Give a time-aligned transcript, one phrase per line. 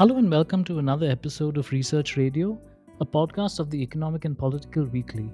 [0.00, 2.58] Hello and welcome to another episode of Research Radio,
[3.02, 5.30] a podcast of the Economic and Political Weekly.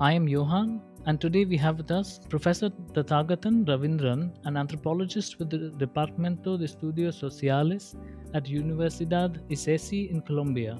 [0.00, 5.48] I am Johan, and today we have with us Professor Tathagatan Ravindran, an anthropologist with
[5.48, 7.94] the Departamento de Estudios Sociales
[8.34, 10.76] at Universidad ICESI in Colombia.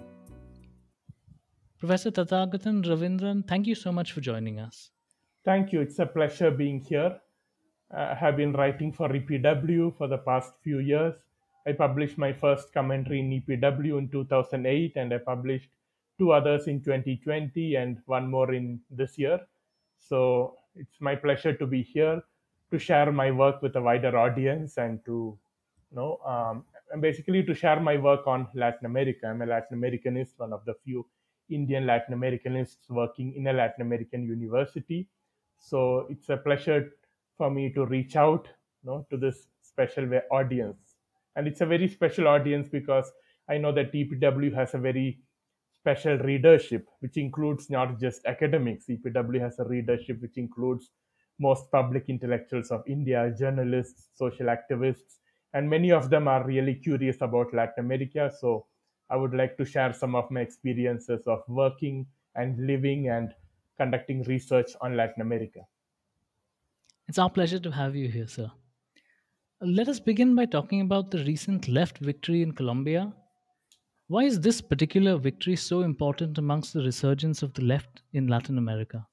[1.79, 4.91] Professor Tathagatan Ravindran, thank you so much for joining us.
[5.45, 5.83] Thank you.
[5.83, 7.21] It's a pleasure being here.
[7.96, 11.15] Uh, I have been writing for EPW for the past few years
[11.67, 15.71] I published my first commentary in EPW in 2008, and I published
[16.18, 19.41] two others in 2020 and one more in this year.
[19.99, 22.22] So it's my pleasure to be here
[22.71, 25.39] to share my work with a wider audience and to,
[25.91, 29.27] you know, um, and basically to share my work on Latin America.
[29.27, 31.07] I'm a Latin Americanist, one of the few
[31.49, 35.08] Indian Latin Americanists working in a Latin American university.
[35.58, 36.92] So it's a pleasure
[37.39, 38.48] for me to reach out,
[38.83, 40.83] you know, to this special audience
[41.36, 43.11] and it's a very special audience because
[43.48, 45.22] I know that EPW has a very
[45.72, 48.86] special readership, which includes not just academics.
[48.88, 50.91] EPW has a readership which includes
[51.38, 55.18] most public intellectuals of India, journalists, social activists,
[55.52, 58.30] and many of them are really curious about Latin America.
[58.41, 58.66] So
[59.10, 63.34] I would like to share some of my experiences of working and living and
[63.76, 65.66] conducting research on Latin America.
[67.08, 68.52] It's our pleasure to have you here, sir.
[69.60, 73.12] Let us begin by talking about the recent left victory in Colombia.
[74.08, 78.58] Why is this particular victory so important amongst the resurgence of the left in Latin
[78.58, 79.06] America?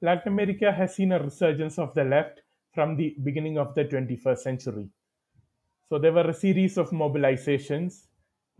[0.00, 2.42] Latin America has seen a resurgence of the left
[2.74, 4.88] from the beginning of the 21st century.
[5.88, 8.08] So there were a series of mobilizations,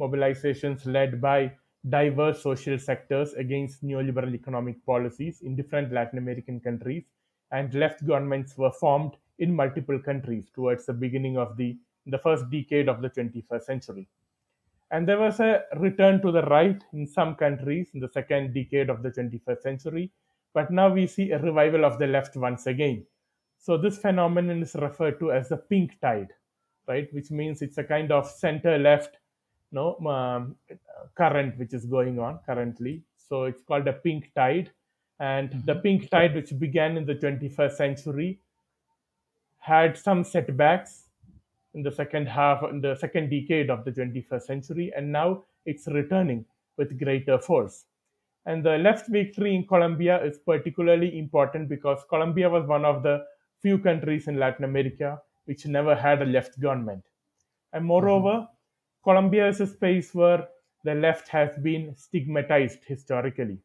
[0.01, 1.53] mobilizations led by
[1.89, 7.05] diverse social sectors against neoliberal economic policies in different Latin American countries,
[7.51, 11.77] and left governments were formed in multiple countries towards the beginning of the
[12.07, 14.09] the first decade of the 21st century.
[14.91, 18.91] And there was a return to the right in some countries in the second decade
[18.91, 20.11] of the 21st century,
[20.53, 23.07] but now we see a revival of the left once again.
[23.59, 26.33] So this phenomenon is referred to as the pink tide,
[26.89, 27.09] right?
[27.15, 29.19] Which means it's a kind of center left
[29.73, 30.57] no um,
[31.17, 33.03] current which is going on currently.
[33.17, 34.71] So it's called a pink tide.
[35.19, 35.67] And mm-hmm.
[35.67, 38.41] the pink tide, which began in the 21st century,
[39.63, 41.05] had some setbacks
[41.75, 45.87] in the second half, in the second decade of the 21st century, and now it's
[45.87, 46.45] returning
[46.77, 47.85] with greater force.
[48.45, 53.25] And the left victory in Colombia is particularly important because Colombia was one of the
[53.61, 57.05] few countries in Latin America which never had a left government.
[57.73, 59.05] And moreover, mm-hmm.
[59.05, 60.49] Colombia is a space where
[60.83, 63.59] the left has been stigmatized historically.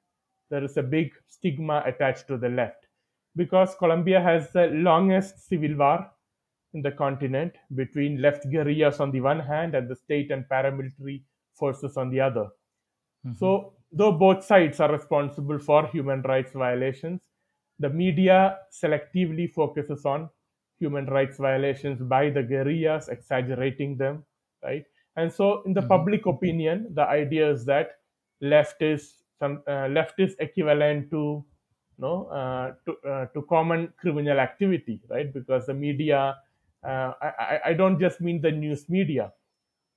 [0.51, 2.86] There is a big stigma attached to the left
[3.37, 6.11] because Colombia has the longest civil war
[6.73, 11.23] in the continent between left guerrillas on the one hand and the state and paramilitary
[11.53, 12.47] forces on the other.
[13.25, 13.33] Mm-hmm.
[13.33, 17.21] So, though both sides are responsible for human rights violations,
[17.79, 20.29] the media selectively focuses on
[20.79, 24.23] human rights violations by the guerrillas, exaggerating them,
[24.63, 24.83] right?
[25.15, 25.89] And so, in the mm-hmm.
[25.89, 27.91] public opinion, the idea is that
[28.41, 31.45] left is some uh, left is equivalent to
[31.97, 35.33] no uh, to, uh, to common criminal activity right?
[35.33, 36.35] Because the media
[36.83, 39.33] uh, I, I don't just mean the news media.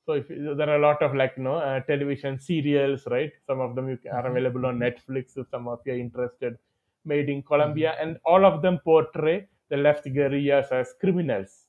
[0.06, 3.33] So if there are a lot of like you know uh, television serials right?
[3.47, 4.27] Some of them are mm-hmm.
[4.31, 6.56] available on netflix if some of you are interested
[7.05, 8.10] made in colombia mm-hmm.
[8.10, 11.65] and all of them portray the left guerrillas as criminals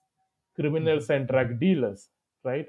[0.55, 1.13] criminals mm-hmm.
[1.13, 2.09] and drug dealers
[2.43, 2.67] right?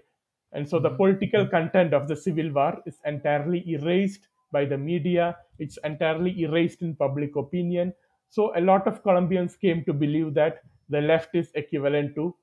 [0.53, 5.37] And so the political content of the civil war is entirely erased by the media.
[5.59, 7.93] It's entirely erased in public opinion.
[8.31, 12.37] So a lot of Colombians came to believe that the left is equivalent to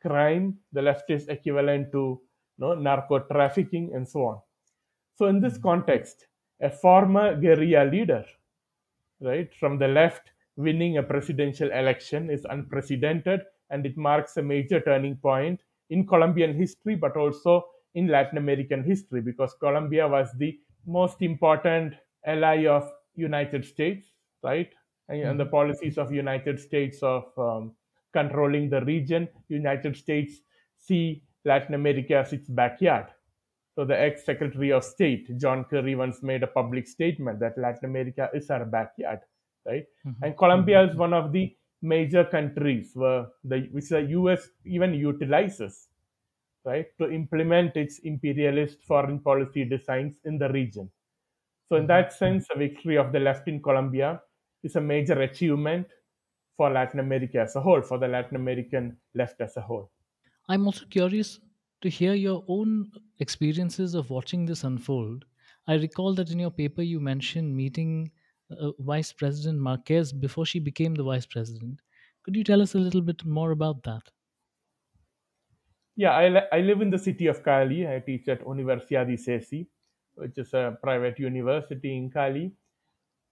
[0.00, 2.20] crime, the left is equivalent to
[2.58, 4.40] you know, narco trafficking, and so on.
[5.14, 6.26] So in this context,
[6.60, 8.24] a former guerrilla leader,
[9.20, 13.40] right, from the left winning a presidential election is unprecedented
[13.70, 17.64] and it marks a major turning point in Colombian history, but also
[17.94, 21.94] in Latin American history because Colombia was the most important
[22.24, 24.06] ally of United States,
[24.42, 24.70] right?
[25.08, 25.50] And, and the mm-hmm.
[25.50, 27.72] policies of United States of um,
[28.12, 29.28] controlling the region.
[29.48, 30.40] United States
[30.76, 33.06] see Latin America as its backyard.
[33.74, 38.28] So the ex-secretary of state, John Kerry, once made a public statement that Latin America
[38.34, 39.20] is our backyard,
[39.66, 39.86] right?
[40.06, 40.24] Mm-hmm.
[40.24, 44.48] And Colombia is one of the major countries where the which the U.S.
[44.66, 45.88] even utilizes
[46.64, 50.90] right, to implement its imperialist foreign policy designs in the region.
[51.68, 54.22] So, in that sense, the victory of the left in Colombia
[54.62, 55.88] is a major achievement
[56.56, 59.90] for Latin America as a whole, for the Latin American left as a whole.
[60.50, 61.40] I'm also curious
[61.80, 65.24] To hear your own experiences of watching this unfold,
[65.66, 68.12] I recall that in your paper you mentioned meeting
[68.50, 71.80] uh, Vice President Marquez before she became the Vice President.
[72.22, 74.10] Could you tell us a little bit more about that?
[76.00, 77.86] Yeah, I, I live in the city of Cali.
[77.86, 79.66] I teach at Universidad de ICESI,
[80.14, 82.54] which is a private university in Cali.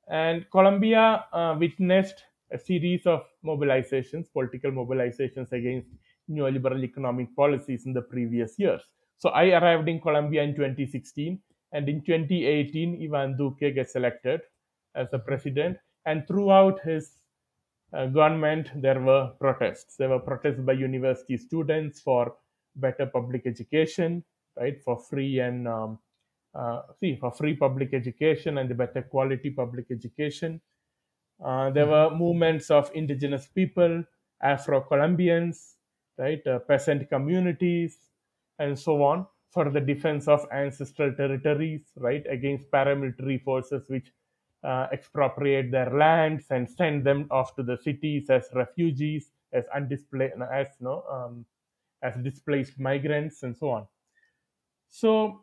[0.07, 5.89] And Colombia uh, witnessed a series of mobilizations, political mobilizations against
[6.29, 8.83] neoliberal economic policies in the previous years.
[9.17, 11.41] So I arrived in Colombia in 2016,
[11.73, 14.43] and in 2018, Ivan Duque gets elected
[14.95, 15.79] as the president.
[16.05, 17.17] And throughout his
[17.95, 19.97] uh, government, there were protests.
[19.97, 22.35] There were protests by university students for
[22.77, 24.25] better public education,
[24.59, 25.99] right, for free and um,
[26.55, 30.61] uh, see for free public education and the better quality public education.
[31.45, 34.03] Uh, there were movements of indigenous people,
[34.43, 35.77] Afro Colombians,
[36.17, 37.97] right, uh, peasant communities,
[38.59, 44.13] and so on for the defense of ancestral territories, right, against paramilitary forces which
[44.65, 50.35] uh, expropriate their lands and send them off to the cities as refugees, as undisplaced,
[50.53, 51.47] as no, um,
[52.03, 53.87] as displaced migrants, and so on.
[54.89, 55.43] So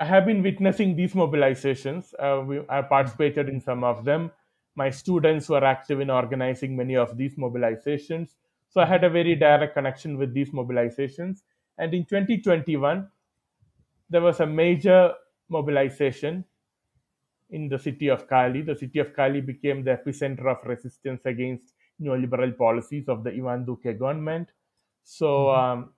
[0.00, 2.14] I have been witnessing these mobilizations.
[2.18, 4.30] Uh, we, I participated in some of them.
[4.74, 8.30] My students were active in organizing many of these mobilizations.
[8.70, 11.42] So I had a very direct connection with these mobilizations.
[11.78, 13.08] And in 2021,
[14.10, 15.14] there was a major
[15.48, 16.44] mobilization
[17.50, 18.62] in the city of Cali.
[18.62, 23.64] The city of Cali became the epicenter of resistance against neoliberal policies of the Ivan
[23.64, 24.48] Duque government.
[25.04, 25.90] So um,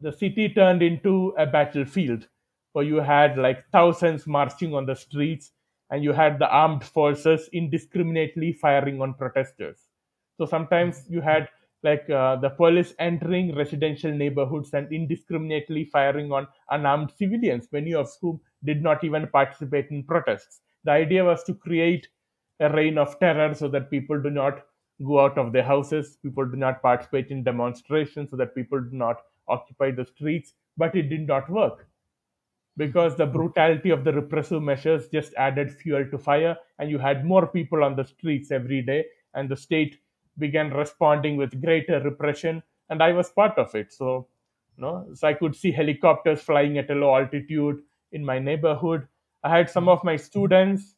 [0.00, 2.28] the city turned into a battlefield
[2.72, 5.52] where you had like thousands marching on the streets
[5.90, 9.88] and you had the armed forces indiscriminately firing on protesters.
[10.36, 11.48] So sometimes you had
[11.82, 18.10] like uh, the police entering residential neighborhoods and indiscriminately firing on unarmed civilians, many of
[18.20, 20.60] whom did not even participate in protests.
[20.84, 22.08] The idea was to create
[22.60, 24.64] a reign of terror so that people do not
[25.04, 28.96] go out of their houses, people do not participate in demonstrations, so that people do
[28.96, 29.16] not
[29.48, 30.54] occupy the streets.
[30.76, 31.88] But it did not work
[32.76, 37.24] because the brutality of the repressive measures just added fuel to fire and you had
[37.24, 39.04] more people on the streets every day
[39.34, 39.98] and the state
[40.38, 43.92] began responding with greater repression and i was part of it.
[43.92, 44.28] So
[44.76, 47.82] you know so i could see helicopters flying at a low altitude
[48.12, 49.08] in my neighborhood.
[49.42, 50.94] I had some of my students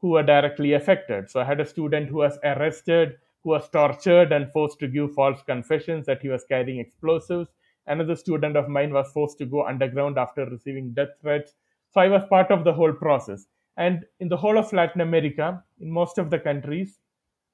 [0.00, 1.30] who were directly affected.
[1.30, 5.12] So i had a student who was arrested who was tortured and forced to give
[5.14, 7.48] false confessions that he was carrying explosives
[7.86, 11.54] Another student of mine was forced to go underground after receiving death threats.
[11.90, 13.46] So I was part of the whole process.
[13.76, 17.00] And in the whole of Latin America, in most of the countries,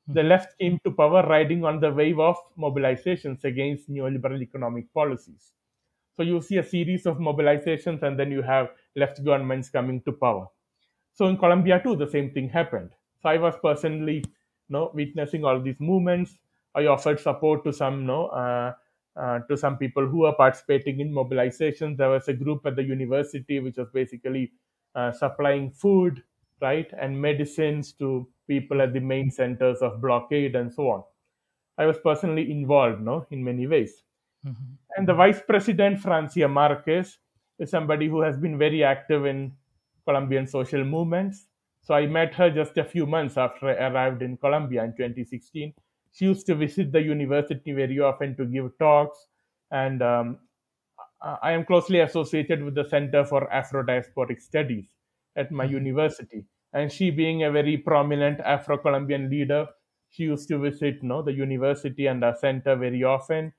[0.07, 0.13] hmm.
[0.15, 5.53] the left came to power riding on the wave of mobilizations against neoliberal economic policies.
[6.17, 10.13] So you see a series of mobilizations, and then you have left governments coming to
[10.13, 10.49] power.
[11.13, 12.91] So in Colombia too, the same thing happened.
[13.21, 14.25] So I was personally,
[14.73, 16.39] know, witnessing all these movements.
[16.75, 18.73] I offered support to some, you know, uh,
[19.17, 21.97] uh, to some people who are participating in mobilizations.
[21.97, 24.53] There was a group at the university which was basically
[24.95, 26.23] uh, supplying food,
[26.61, 31.03] right, and medicines to people at the main centers of blockade and so on.
[31.79, 34.03] I was personally involved, no, in many ways.
[34.47, 34.77] Mhm.
[34.97, 37.19] And the vice president, Francia Marquez,
[37.59, 39.57] is somebody who has been very active in
[40.07, 41.49] Colombian social movements.
[41.87, 45.73] So I met her just a few months after I arrived in Colombia in 2016.
[46.11, 49.29] She used to visit the university very often to give talks,
[49.71, 50.41] and um,
[51.23, 54.89] I am closely associated with the Center for Afro Diasporic Studies
[55.37, 56.45] at my university.
[56.73, 59.69] And she, being a very prominent Afro Colombian leader,
[60.11, 63.53] she used to visit you know, the university and our center very often.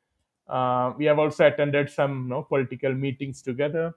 [0.50, 3.94] Uh, we have also attended some you know, political meetings together.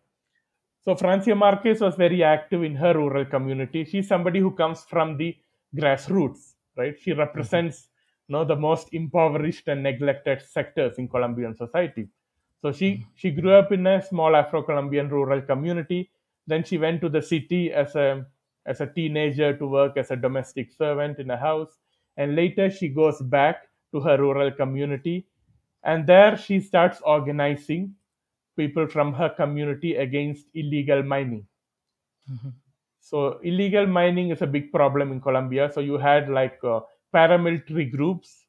[0.82, 3.84] So Francia Marquez was very active in her rural community.
[3.84, 5.36] She's somebody who comes from the
[5.76, 6.98] grassroots, right?
[6.98, 7.88] She represents
[8.28, 12.08] you know, the most impoverished and neglected sectors in Colombian society.
[12.62, 16.10] So she she grew up in a small Afro-Colombian rural community.
[16.46, 18.26] Then she went to the city as a
[18.66, 21.78] as a teenager to work as a domestic servant in a house,
[22.16, 25.26] and later she goes back to her rural community,
[25.82, 27.94] and there she starts organizing
[28.56, 31.46] people from her community against illegal mining.
[32.30, 32.52] Mhm.
[33.00, 35.70] So illegal mining is a big problem in Colombia.
[35.70, 36.80] So you had like uh,
[37.14, 38.46] paramilitary groups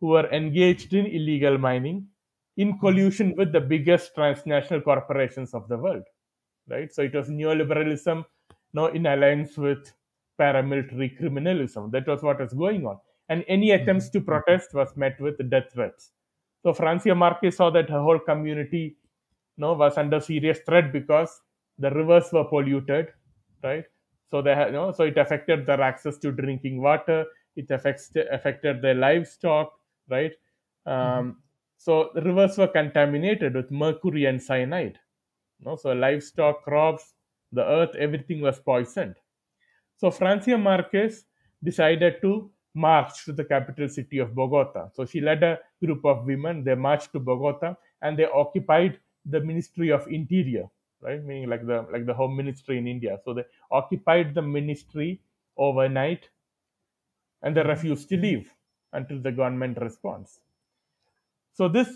[0.00, 2.06] who were engaged in illegal mining
[2.56, 6.04] in collusion with the biggest transnational corporations of the world,
[6.68, 6.92] right?
[6.92, 8.24] So it was neoliberalism,
[8.72, 9.92] no, in alliance with
[10.38, 11.90] paramilitary criminalism.
[11.92, 15.72] That was what was going on, and any attempts to protest was met with death
[15.72, 16.12] threats.
[16.62, 18.96] So Francia Marquez saw that her whole community
[19.56, 21.42] no, was under serious threat because
[21.78, 23.08] the rivers were polluted,
[23.62, 23.84] right?
[24.26, 27.24] So they had, you know, so it affected their access to drinking water.
[27.56, 29.72] It affects affected their livestock,
[30.08, 30.32] right?
[30.86, 31.42] Um,
[31.76, 34.98] so the rivers were contaminated with mercury and cyanide.
[35.60, 37.14] No, so livestock, crops,
[37.52, 39.14] the earth, everything was poisoned.
[39.96, 41.26] So Francia Marquez
[41.62, 44.90] decided to march to the capital city of Bogota.
[44.92, 46.64] So she led a group of women.
[46.64, 50.68] They marched to Bogota and they occupied the Ministry of Interior,
[51.00, 51.22] right?
[51.24, 53.18] Meaning like the like the Home Ministry in India.
[53.24, 55.20] So they occupied the ministry
[55.56, 56.28] overnight
[57.42, 57.70] and they mm-hmm.
[57.70, 58.50] refused to leave
[58.92, 60.40] until the government responds.
[61.52, 61.88] So this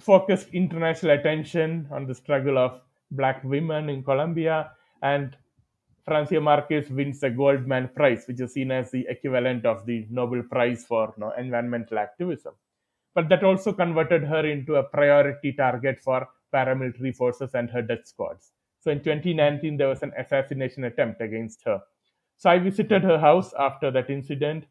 [0.00, 4.70] focused international attention on the struggle of black women in Colombia,
[5.02, 5.36] and
[6.04, 10.42] Francia Marquez wins the Goldman Prize, which is seen as the equivalent of the Nobel
[10.42, 12.54] Prize for you know, environmental activism.
[13.14, 18.06] But that also converted her into a priority target for paramilitary forces and her death
[18.06, 18.52] squads.
[18.80, 21.80] So in 2019, there was an assassination attempt against her.
[22.36, 24.64] So I visited her house after that incident,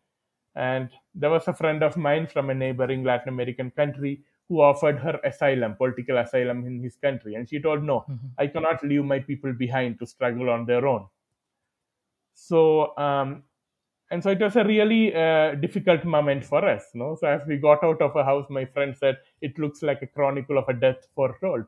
[0.55, 4.99] and there was a friend of mine from a neighboring Latin American country who offered
[4.99, 7.35] her asylum, political asylum in his country.
[7.35, 8.05] And she told, No,
[8.37, 11.07] I cannot leave my people behind to struggle on their own.
[12.33, 13.43] So, um,
[14.13, 16.85] and so it was a really uh, difficult moment for us.
[16.93, 17.15] No?
[17.15, 20.07] So, as we got out of a house, my friend said, It looks like a
[20.07, 21.65] chronicle of a death foretold.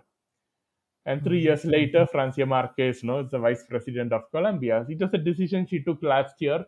[1.05, 4.85] And 3 years later, Francia Marquez, no, is the vice president of Colombia.
[4.89, 6.65] It was a decision she took last year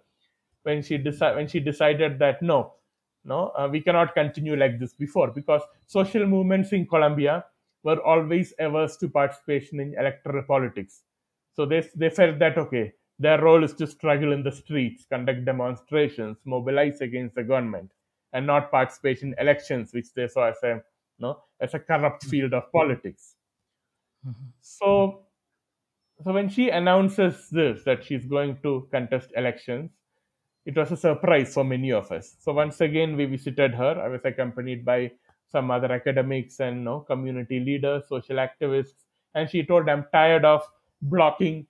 [0.64, 2.76] when she deci- when she decided that no,
[3.26, 7.46] no, uh, we cannot continue like this before because social movements in Colombia
[7.84, 11.04] were always averse to participation in electoral politics.
[11.54, 15.46] So they they felt that okay, their role is to struggle in the streets, conduct
[15.46, 17.92] demonstrations, mobilize against the government,
[18.34, 20.82] and not participate in elections, which they saw as a
[21.20, 22.30] no as a corrupt mm-hmm.
[22.30, 23.36] field of politics.
[24.28, 24.50] Mm-hmm.
[24.60, 25.24] So,
[26.24, 29.92] so when she announces this that she's going to contest elections,
[30.66, 32.36] it was a surprise for many of us.
[32.40, 34.00] So once again, we visited her.
[34.00, 35.12] I was accompanied by
[35.50, 40.46] some other academics and you know, community leaders, social activists, and she told, "I'm tired
[40.46, 40.62] of
[41.02, 41.66] blocking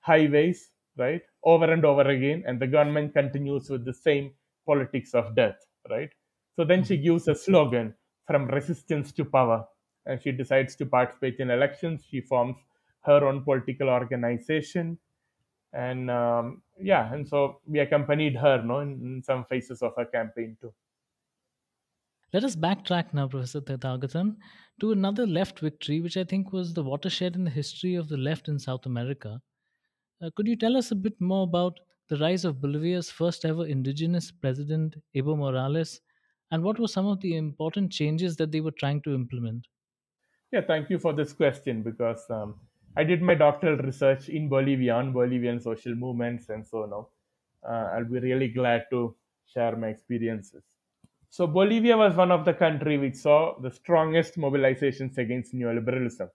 [0.00, 4.34] highways, right, over and over again, and the government continues with the same
[4.66, 6.10] politics of death, right."
[6.56, 7.94] So then she gives a slogan
[8.26, 9.66] from resistance to power,
[10.06, 12.04] and she decides to participate in elections.
[12.08, 12.56] She forms
[13.02, 14.98] her own political organization
[15.72, 20.04] and um, yeah and so we accompanied her no in, in some phases of her
[20.04, 20.72] campaign too
[22.32, 24.36] Let us backtrack now, Professor Tathagatan,
[24.80, 28.16] to another left victory, which I think was the watershed in the history of the
[28.16, 29.40] left in South America.
[30.22, 33.66] Uh, could you tell us a bit more about the rise of Bolivia's first ever
[33.66, 36.00] indigenous president, Evo Morales,
[36.50, 39.68] and what were some of the important changes that they were trying to implement?
[40.52, 42.54] yeah thank you for this question because um,
[42.96, 47.02] i did my doctoral research in bolivia on bolivian social movements and so now
[47.68, 50.64] uh, i'll be really glad to share my experiences.
[51.28, 56.30] So bolivia was one of the country which saw the strongest mobilizations against neoliberalism.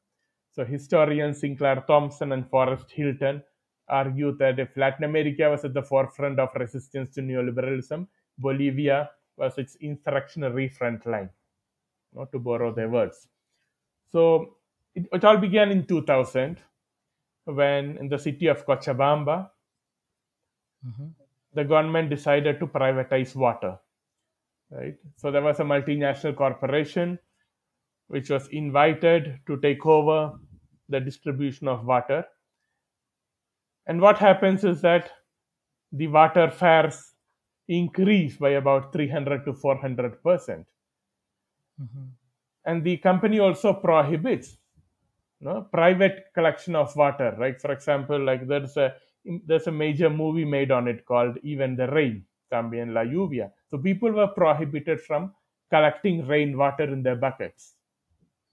[0.52, 3.44] So historians sinclair thomson and forrest hylton
[3.90, 9.58] argue that if latin america was at the forefront of resistance to neoliberalism bolivia was
[9.58, 11.30] its insurrectionary front line
[12.14, 13.28] not to borrow their words
[14.12, 14.56] so
[14.96, 16.60] it, it all began in 2000
[17.46, 19.52] when in the city of Cochabamba,
[20.86, 21.14] Mhm.
[21.54, 23.80] the government decided to privatize water.
[24.70, 24.98] Right.
[25.16, 27.20] So there was a multinational corporation
[28.08, 30.40] which was invited to take over
[30.90, 32.26] the distribution of water.
[33.88, 35.12] And what happens is that
[35.92, 37.16] the water fares
[37.68, 40.68] increase by about 300 to 400 percent.
[41.80, 42.12] Mhm.
[42.66, 44.58] And the company also prohibits
[45.42, 48.96] no private collection of water right for example like there's a
[49.46, 53.78] there's a major movie made on it called even the rain también la lluvia so
[53.78, 55.34] people were prohibited from
[55.70, 57.76] collecting rainwater in their buckets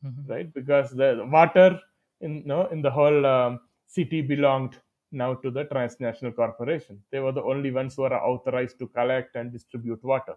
[0.04, 0.28] Mhm.
[0.28, 1.80] right because the water
[2.20, 4.80] in no in the whole um, city belonged
[5.14, 9.34] now to the transnational corporation they were the only ones who are authorized to collect
[9.36, 10.36] and distribute water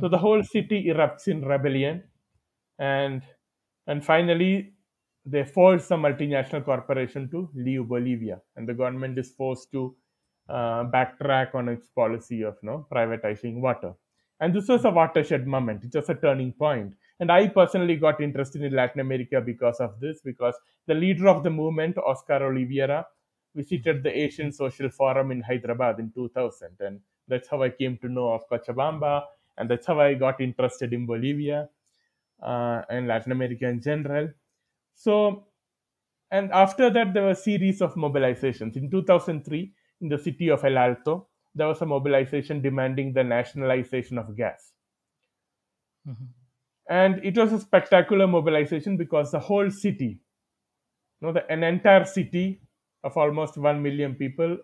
[0.00, 2.02] so the whole city erupts in rebellion
[2.78, 3.22] and
[3.86, 4.72] and finally
[5.24, 9.94] they force the multinational corporation to leave Bolivia, and the government is forced to
[10.48, 13.94] uh, backtrack on its policy of you know, privatizing water.
[14.40, 15.84] And this was a watershed moment.
[15.84, 16.94] It was a turning point.
[17.20, 21.44] And I personally got interested in Latin America because of this, because the leader of
[21.44, 23.04] the movement, Oscar Olivera,
[23.54, 26.76] visited the Asian Social Forum in Hyderabad in 2000.
[26.80, 29.24] And that's how I came to know of Cochabamba,
[29.58, 31.68] and that's how I got interested in Bolivia
[32.42, 34.30] uh, and Latin America in general.
[34.94, 35.46] So
[36.30, 38.76] and after that, there were a series of mobilizations.
[38.76, 44.18] In 2003, in the city of El Alto, there was a mobilization demanding the nationalization
[44.18, 44.72] of gas.
[46.06, 46.28] Mhm.
[46.88, 50.20] And it was a spectacular mobilization because the whole city,
[51.20, 52.60] you know, the, an entire city
[53.04, 54.58] of almost 1 million people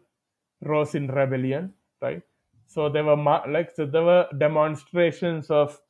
[0.63, 2.23] rose in rebellion, right?
[2.67, 3.17] So there were
[3.49, 5.81] like so there were demonstrations of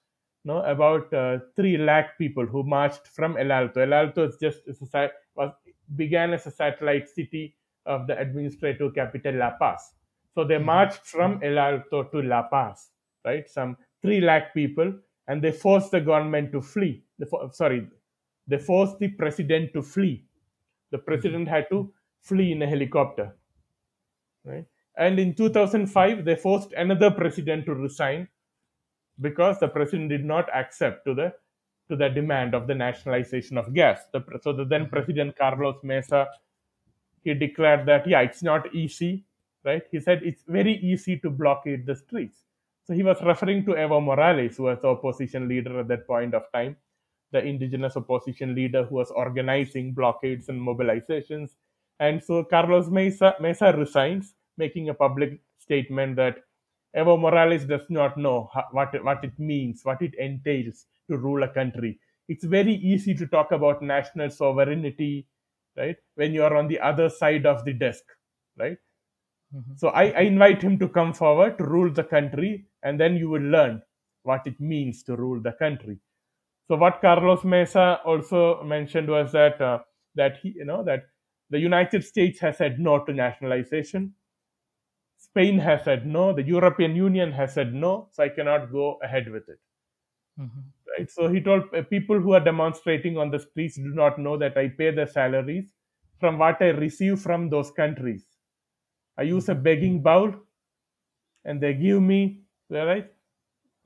[0.44, 3.80] you know about uh, 3 lakh people who marched from El Alto.
[3.80, 5.52] El Alto is just a, was
[5.96, 9.94] began as a satellite city of the administrative capital La Paz.
[10.34, 12.90] So they marched from El Alto to La Paz,
[13.24, 13.48] right?
[13.48, 14.92] Some 3 lakh people,
[15.26, 17.02] and they forced the government to flee.
[17.52, 17.88] Sorry,
[18.46, 20.26] they forced the president to flee.
[20.90, 23.34] The president had to flee in a helicopter,
[24.44, 24.64] right?
[24.96, 28.28] And in 2005, they forced another president to resign
[29.20, 31.32] because the president did not accept to the
[31.88, 34.00] to the demand of the nationalization of gas.
[34.12, 34.90] The, so the then mm-hmm.
[34.90, 36.28] president Carlos Mesa
[37.24, 39.24] he declared that yeah it's not easy
[39.64, 42.44] right he said it's very easy to blockade the streets
[42.84, 46.34] so he was referring to evo morales who was the opposition leader at that point
[46.34, 46.76] of time
[47.32, 51.50] the indigenous opposition leader who was organizing blockades and mobilizations
[52.00, 56.36] and so carlos mesa mesa resigns making a public statement that
[56.96, 61.48] evo morales does not know what, what it means what it entails to rule a
[61.48, 61.98] country.
[62.28, 65.26] It's very easy to talk about national sovereignty
[65.76, 68.04] right when you are on the other side of the desk
[68.58, 68.76] right?
[69.54, 69.78] Mhm.
[69.78, 73.28] so I, I invite him to come forward to rule the country and then you
[73.30, 73.82] will learn
[74.22, 75.98] what it means to rule the country.
[76.68, 79.80] So what carlos mesa also mentioned was that uh,
[80.16, 81.04] that he you know that
[81.50, 84.14] the united states has said no to nationalization.
[85.16, 86.32] Spain has said no.
[86.32, 88.08] The european union has said no.
[88.10, 89.60] So i cannot go ahead with it.
[90.38, 90.64] Mhm.
[90.98, 91.10] right?
[91.10, 94.56] So he told uh, people who are demonstrating on the streets do not know that
[94.56, 95.74] i pay their salaries
[96.20, 98.26] from what i receive from those countries.
[99.18, 100.34] I use a begging bowl
[101.44, 103.10] and they give me right?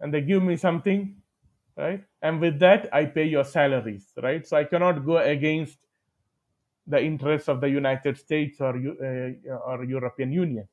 [0.01, 1.17] And they give me something
[1.77, 2.05] right?
[2.23, 4.47] And with that i pay your salaries right?
[4.47, 5.87] So i cannot go against
[6.95, 10.69] the interests of the united states or uh, or european union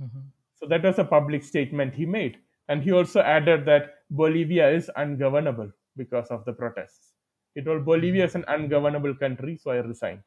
[0.00, 0.22] Mhm.
[0.54, 2.38] so that was a public statement he made.
[2.68, 7.14] And he also added that Bolivia is ungovernable because of the protests.
[7.54, 10.22] He told Bolivia is an ungovernable country, so I resign.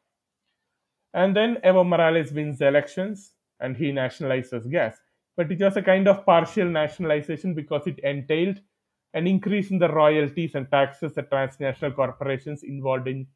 [1.13, 4.99] And then Evo Morales wins the elections and he nationalizes gas.
[5.37, 8.61] But it was a kind of partial nationalization because it entailed
[9.13, 13.27] an increase in the royalties and taxes that transnational corporations involved in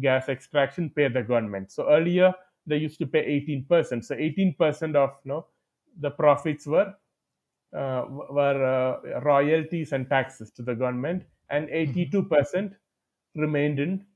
[0.00, 1.70] gas extraction pay the government.
[1.70, 2.34] So earlier
[2.66, 4.04] they used to pay 18%.
[4.04, 5.46] So 18% of you know,
[6.00, 6.94] the profits were
[7.74, 12.74] uh, were uh, royalties and taxes to the government, and 82%
[13.34, 14.06] remained in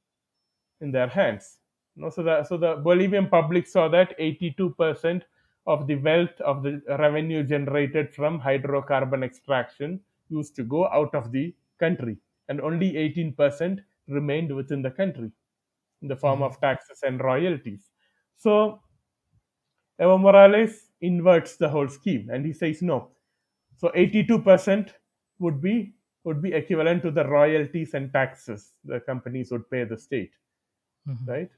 [0.80, 1.58] in their hands.
[1.96, 5.22] No, so the so the Bolivian public saw that 82%
[5.66, 11.32] of the wealth of the revenue generated from hydrocarbon extraction used to go out of
[11.32, 12.16] the country,
[12.48, 15.32] and only 18% remained within the country
[16.02, 17.90] in the form of taxes and royalties.
[18.36, 18.80] So
[20.00, 23.12] Evo Morales inverts the whole scheme, and he says no.
[23.76, 24.94] So 82%
[25.38, 29.96] would be would be equivalent to the royalties and taxes the companies would pay the
[29.96, 30.32] state
[31.06, 31.26] Mhm.
[31.28, 31.50] right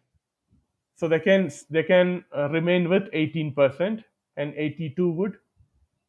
[0.95, 4.05] so they can they can uh, remain with 18%
[4.37, 5.39] and 82 would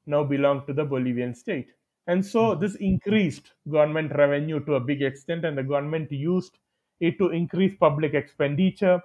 [0.05, 1.71] now belong to the bolivian state
[2.07, 6.59] and so this increased government revenue to a big extent and the government used
[7.01, 9.01] it to increase public expenditure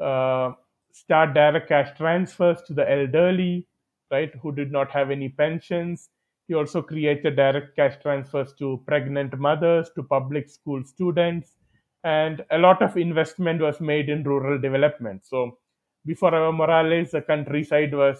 [0.00, 0.52] uh,
[0.92, 3.66] start direct cash transfers to the elderly
[4.10, 6.10] right who did not have any pensions
[6.46, 11.56] he also created direct cash transfers to pregnant mothers to public school students
[12.04, 15.24] and a lot of investment was made in rural development.
[15.24, 15.58] So
[16.04, 18.18] before Evo Morales, the countryside was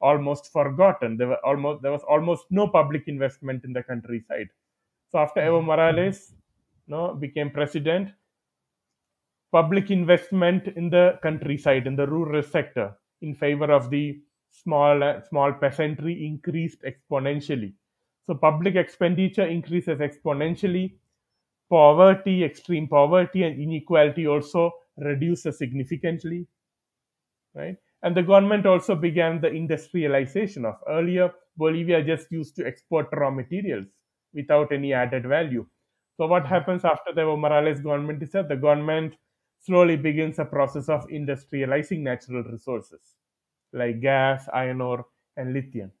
[0.00, 1.18] almost forgotten.
[1.18, 4.48] There were almost there was almost no public investment in the countryside.
[5.12, 6.32] So after Evo Morales,
[6.86, 8.10] no, became president,
[9.52, 15.20] public investment in the countryside, in the rural sector, in favor of the small uh,
[15.28, 17.74] small peasantry increased exponentially.
[18.26, 20.94] So public expenditure increases exponentially
[21.70, 26.46] poverty, extreme poverty, and inequality also reduces significantly,
[27.54, 27.76] right?
[28.02, 33.30] And the government also began the industrialization of earlier Bolivia just used to export raw
[33.30, 33.88] materials
[34.34, 35.66] without any added value.
[36.16, 39.14] So what happens after the Evo Morales government is that the government
[39.66, 43.16] slowly begins a process of industrializing natural resources
[43.72, 45.92] like gas, iron ore, and lithium.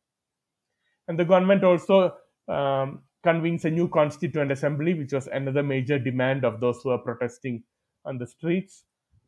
[1.08, 2.16] And the government also
[2.48, 6.98] um, convenes a new constituent assembly, which was another major demand of those who are
[6.98, 7.64] protesting
[8.04, 8.84] on the streets.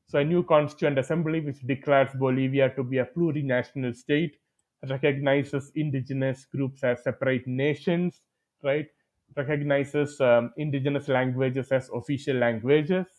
[0.07, 4.38] So, a new constituent assembly which declares Bolivia to be a plurinational state,
[4.88, 8.22] recognizes indigenous groups as separate nations,
[8.62, 8.88] right?
[9.37, 13.18] Recognizes um, indigenous languages as official languages,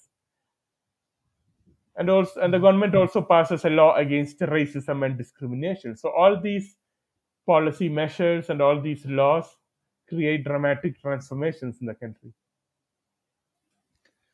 [1.99, 2.65] and also and the mm-hmm.
[2.65, 5.95] government also passes a law against racism and discrimination.
[5.95, 6.77] So, all these
[7.45, 9.45] policy measures and all these laws
[10.07, 12.33] create dramatic transformations in the country.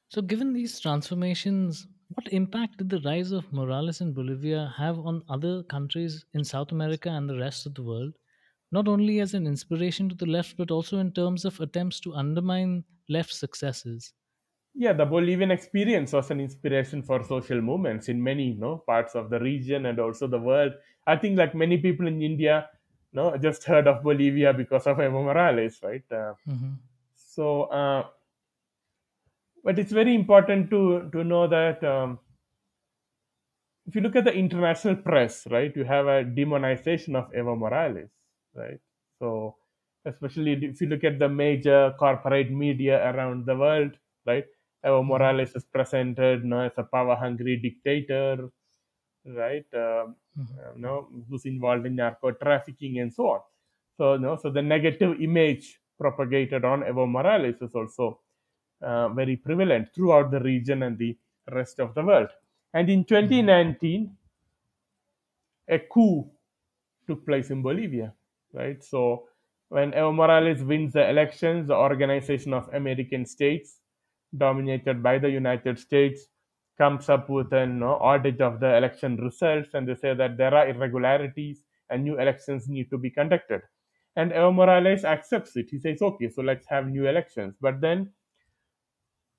[0.09, 5.23] So, given these transformations, what impact did the rise of Morales in Bolivia have on
[5.27, 8.13] other countries in South America and the rest of the world?
[8.71, 12.13] Not only as an inspiration to the left, but also in terms of attempts to
[12.13, 14.13] undermine left successes.
[14.77, 19.15] Yeah, the Bolivian experience was an inspiration for social movements in many you know, parts
[19.15, 20.73] of the region and also the world.
[21.07, 22.69] I think, like many people in India,
[23.11, 26.03] you know, just heard of Bolivia because of Evo Morales, right?
[26.11, 26.79] Uh, Mhm.
[27.15, 28.03] so, uh,
[29.63, 32.19] but it's very important to to know that um,
[33.87, 38.09] if you look at the international press, right, you have a demonization of Evo Morales,
[38.53, 38.79] right?
[39.19, 39.55] So,
[40.05, 44.45] especially if you look at the major corporate media around the world, right,
[44.85, 48.49] Evo Morales is presented you know, as a power-hungry dictator,
[49.25, 49.65] right?
[49.73, 50.75] Um, Mhm.
[50.75, 53.41] you know, who's involved in narco trafficking and so on.
[53.97, 58.19] So, you know, so the negative image propagated on Evo Morales is also
[58.81, 61.17] uh, very prevalent throughout the region and the
[61.51, 62.29] rest of the world.
[62.73, 64.17] And in 2019,
[65.67, 66.29] a coup
[67.07, 68.13] took place in Bolivia,
[68.53, 68.83] right?
[68.83, 69.29] So
[69.69, 73.81] when Evo Morales wins the elections, the Organization of American States,
[74.37, 76.27] dominated by the United States,
[76.77, 80.53] comes up with an know, audit of the election results, and they say that there
[80.53, 83.61] are irregularities and new elections need to be conducted.
[84.15, 85.69] And Evo Morales accepts it.
[85.69, 88.13] He says, "Okay, so let's have new elections." But then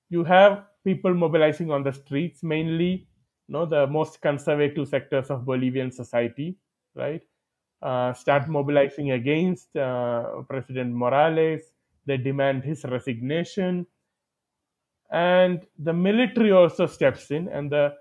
[0.09, 3.07] you have people mobilizing on the streets, mainly
[3.47, 6.57] you know, the most conservative sectors of Bolivian society,
[6.95, 7.21] right?
[7.81, 11.61] Uh, start mobilizing against uh, President Morales.
[12.05, 13.85] They demand his resignation.
[15.11, 17.95] And the military also steps in, and the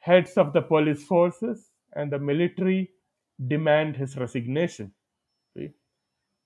[0.00, 2.90] heads of the police forces and the military
[3.46, 4.92] demand his resignation.
[5.56, 5.70] See?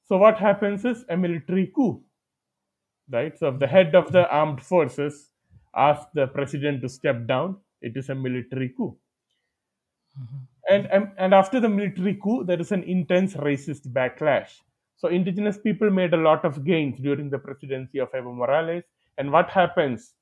[0.05, 2.05] So, what happens is a military coup
[3.11, 3.38] right?
[3.38, 5.31] So if the head of the armed forces
[5.75, 8.96] asks the president to step down, it is a military coup.
[10.18, 10.46] Mhm.
[10.70, 14.61] And, and and after the military coup, there is an intense racist backlash.
[14.96, 18.85] So indigenous people made a lot of gains during the presidency of Evo Morales.
[19.18, 20.14] And what happens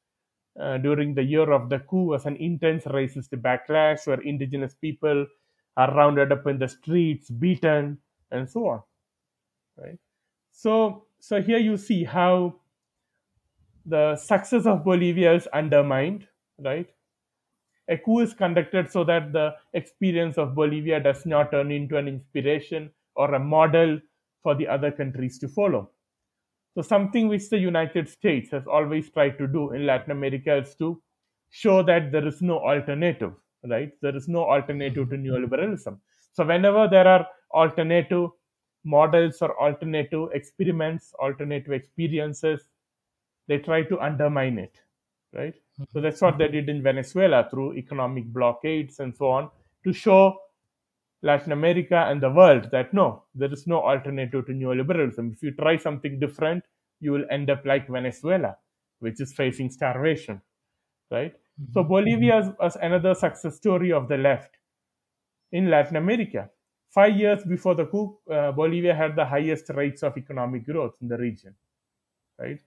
[0.60, 5.26] uh, during the year of the coup was an intense racist backlash where indigenous people
[5.76, 7.98] are rounded up in the streets, beaten,
[8.30, 8.82] and so on.
[9.76, 9.98] Right.
[10.50, 12.56] So so here you see how
[13.86, 16.26] the success of Bolivia is undermined,
[16.58, 16.88] right?
[17.88, 22.08] A coup is conducted so that the experience of Bolivia does not turn into an
[22.08, 24.00] inspiration or a model
[24.42, 25.90] for the other countries to follow.
[26.74, 30.74] So, something which the United States has always tried to do in Latin America is
[30.76, 31.02] to
[31.50, 33.34] show that there is no alternative,
[33.68, 33.92] right?
[34.00, 35.98] There is no alternative to neoliberalism.
[36.32, 38.30] So, whenever there are alternative
[38.84, 42.68] models or alternative experiments, alternative experiences,
[43.48, 44.80] they try to undermine it,
[45.32, 45.54] right?
[45.92, 49.50] So that's what they did in Venezuela through economic blockades and so on
[49.84, 50.38] to show
[51.22, 55.32] Latin America and the world that no, there is no alternative to neoliberalism.
[55.32, 56.64] If you try something different,
[57.00, 58.56] you will end up like Venezuela,
[59.00, 60.40] which is facing starvation,
[61.10, 61.34] right?
[61.74, 64.56] So Bolivia was another success story of the left
[65.52, 66.50] in Latin America.
[66.88, 71.08] Five years before the coup, uh, Bolivia had the highest rates of economic growth in
[71.08, 71.54] the region,
[72.38, 72.60] right?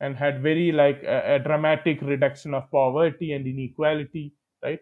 [0.00, 4.80] And had very like a, a dramatic reduction of poverty and inequality, right?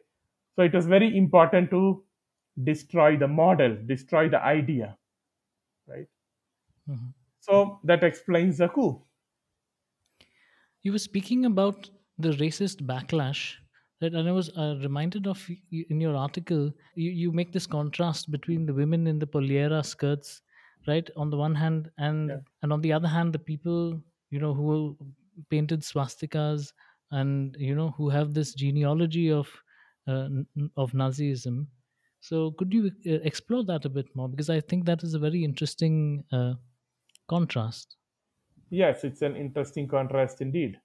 [0.54, 2.02] So it was very important to
[2.62, 4.98] destroy the model, destroy the idea,
[5.86, 6.08] right?
[6.88, 7.14] Mhm.
[7.40, 9.06] So that explains the coup.
[10.82, 13.56] You were speaking about the racist backlash,
[14.00, 14.12] right?
[14.14, 18.66] And I was uh, reminded of in your article, you, you make this contrast between
[18.66, 20.42] the women in the pollera skirts,
[20.86, 22.40] right, on the one hand, and Yeah.
[22.62, 24.96] and on the other hand, the people you know who
[25.50, 26.72] painted swastikas
[27.10, 29.48] and you know who have this genealogy of
[30.06, 30.28] uh,
[30.76, 31.66] of Nazism.
[32.26, 35.18] So could you uh, explore that a bit more because I think that is a
[35.20, 36.54] very interesting uh,
[37.28, 37.98] contrast.
[38.68, 40.80] Yes, it's an interesting contrast indeed.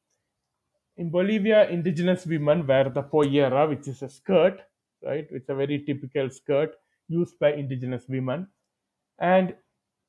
[0.97, 4.61] In Bolivia, indigenous women wear the pollera, which is a skirt,
[5.01, 5.27] right?
[5.31, 6.75] It's a very typical skirt
[7.07, 8.47] used by indigenous women.
[9.17, 9.55] And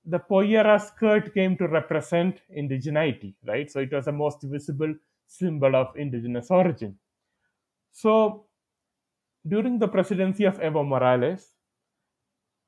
[0.05, 3.71] the pollera skirt came to represent indigeneity, right?
[3.71, 4.95] So it was the most visible
[5.27, 6.99] symbol of indigenous origin.
[7.93, 8.47] So
[9.47, 11.55] during the presidency of Evo Morales,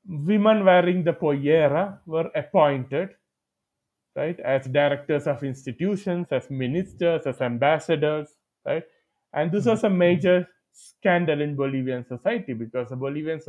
[0.07, 3.09] women wearing the pollera were appointed
[4.15, 8.29] right as directors of institutions as ministers as ambassadors
[8.65, 8.83] right?
[9.33, 13.39] And this was a major scandal in bolivian society because the bolivian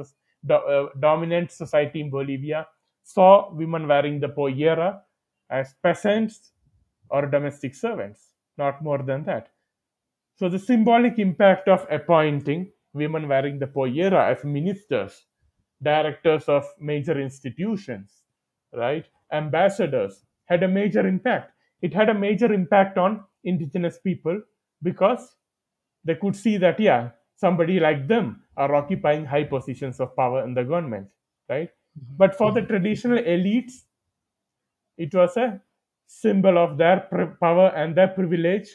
[0.47, 2.67] do- uh, dominant society in bolivia
[3.03, 5.01] saw women wearing the pollera
[5.51, 6.53] as peasants
[7.11, 9.49] or domestic servants not more than that.
[10.37, 15.27] So the symbolic impact of appointing women wearing the pollera as ministers,
[15.83, 18.23] directors of major institutions,
[18.73, 21.53] right, ambassadors had a major impact.
[21.83, 24.41] It had a major impact on indigenous people
[24.83, 25.37] because
[26.05, 30.55] they could see that yeah, somebody like them are occupying high positions of power in
[30.55, 31.09] the government,
[31.49, 31.69] right?
[31.69, 32.17] Mm-hmm.
[32.17, 32.71] But for the mm-hmm.
[32.71, 33.85] traditional elites,
[34.97, 35.61] it was a
[36.07, 38.69] symbol of their power and their privilege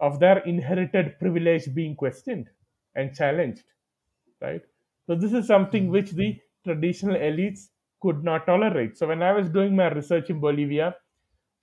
[0.00, 2.48] of their inherited privilege being questioned
[2.98, 3.64] and challenged
[4.40, 4.62] right?
[5.06, 5.92] So this is something hmm.
[5.92, 7.68] which the traditional elites
[8.00, 8.96] could not tolerate.
[8.96, 10.94] So when i was doing my research in bolivia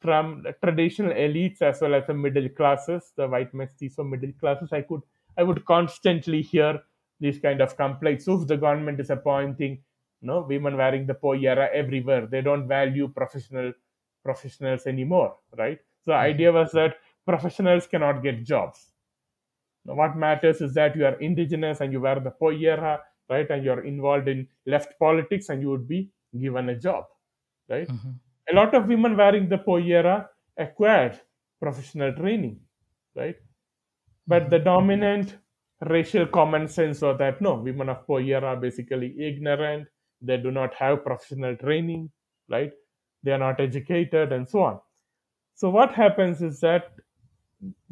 [0.01, 4.73] from the traditional elites as well as the middle classes the white mestizo middle classes
[4.73, 5.01] i could
[5.37, 6.79] i would constantly hear
[7.19, 8.25] these kind of complaints.
[8.25, 9.83] So if the government is appointing
[10.21, 12.27] you know women wearing the pollera everywhere.
[12.27, 13.73] They don't value professional
[14.23, 15.79] professionals anymore right?
[16.03, 18.91] So the idea was that professionals cannot get jobs
[19.93, 23.49] what matters is that you are indigenous and you wear the pollera, right?
[23.49, 27.05] And you're involved in left politics and you would be given a job,
[27.69, 27.87] right?
[27.87, 28.11] Mm-hmm.
[28.51, 31.19] A lot of women wearing the pollera acquired
[31.61, 32.59] professional training,
[33.15, 33.35] right?
[34.27, 34.49] But mm-hmm.
[34.49, 35.37] the dominant
[35.81, 39.87] racial common sense was that no, women of pollera are basically ignorant,
[40.21, 42.09] they do not have professional training,
[42.49, 42.71] right?
[43.23, 44.79] They are not educated and so on.
[45.55, 46.91] So, what happens is that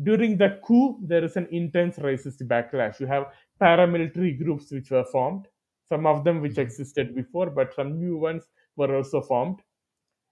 [0.04, 3.00] during the coup, there is an intense racist backlash.
[3.00, 3.28] You have
[3.62, 5.48] paramilitary groups which were formed,
[5.88, 6.62] some of them which mm-hmm.
[6.62, 8.44] existed before, but some new ones
[8.76, 9.62] were also formed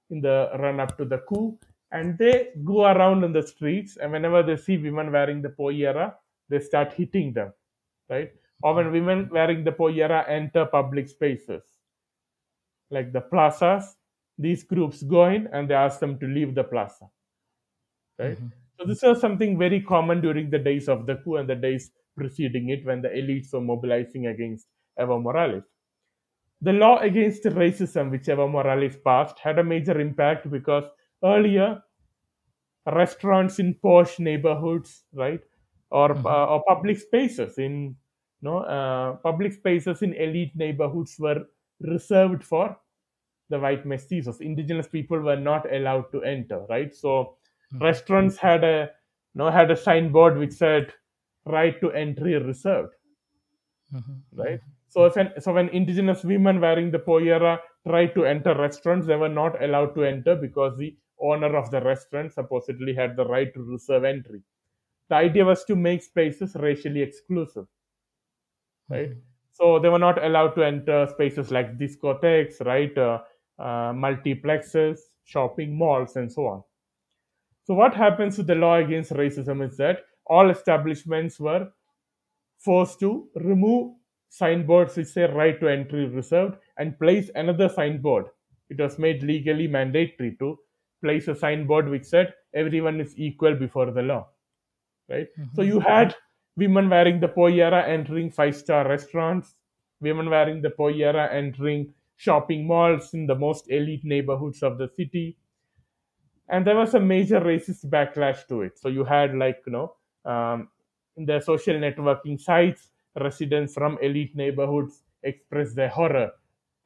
[0.09, 1.57] in the run up to the coup.
[1.91, 6.13] And they go around in the streets, and whenever they see women wearing the pollera,
[6.49, 7.51] they start hitting them,
[8.09, 8.31] right?
[8.63, 11.63] Or when women wearing the pollera enter public spaces,
[12.91, 13.97] like the plazas,
[14.37, 17.09] these groups go in and they ask them to leave the plaza,
[18.17, 18.37] right?
[18.37, 18.47] Mm-hmm.
[18.81, 21.91] So this was something very common during the days of the coup and the days
[22.17, 24.67] preceding it when the elites were mobilizing against
[24.99, 25.63] Evo Morales.
[26.61, 30.85] The law against racism, which Evo Morales passed, had a major impact because
[31.23, 31.83] earlier
[32.85, 35.41] restaurants in posh neighborhoods, right,
[35.91, 37.95] or uh, or public spaces in
[38.41, 41.45] you know uh, public spaces in elite neighborhoods were
[41.81, 42.77] reserved for
[43.49, 44.41] the white mestizos.
[44.41, 46.93] Indigenous people were not allowed to enter, right?
[46.95, 47.37] So
[47.79, 48.89] restaurants had a
[49.33, 50.93] you know had a signboard which said
[51.45, 52.93] right to entry reserved.
[54.33, 54.59] Right?
[54.87, 59.15] So if an, so when indigenous women wearing the pollera tried to enter restaurants they
[59.15, 63.53] were not allowed to enter because the owner of the restaurant supposedly had the right
[63.53, 64.41] to reserve entry.
[65.09, 67.67] The idea was to make spaces racially exclusive.
[68.89, 69.11] Right?
[69.51, 73.19] So they were not allowed to enter spaces like discotheques right uh,
[73.59, 76.63] uh, multiplexes shopping malls and so on
[77.63, 81.67] so what happens with the law against racism is that all establishments were
[82.59, 83.93] forced to remove
[84.29, 88.25] signboards which say right to entry reserved and place another signboard.
[88.69, 90.57] It was made legally mandatory to
[91.03, 94.27] place a signboard which said everyone is equal before the law.
[95.09, 95.27] Right?
[95.55, 95.71] So mm-hmm.
[95.71, 96.15] you had
[96.55, 99.55] women wearing the pollera entering five star restaurants,
[99.99, 105.37] women wearing the pollera entering shopping malls in the most elite neighborhoods of the city,
[106.51, 108.77] and there was a major racist backlash to it.
[108.77, 110.67] So you had like you know um,
[111.17, 116.31] in the social networking sites, residents from elite neighborhoods expressed their horror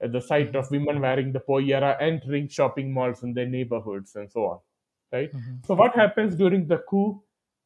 [0.01, 4.31] at the sight of women wearing the pollera entering shopping malls in their neighborhoods and
[4.31, 4.59] so on.
[5.11, 5.31] Right.
[5.65, 7.21] So what happens during the coup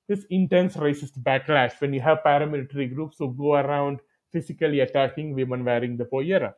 [0.08, 4.00] is intense racist backlash when you have paramilitary groups who go around
[4.32, 6.54] physically attacking women wearing the pollera.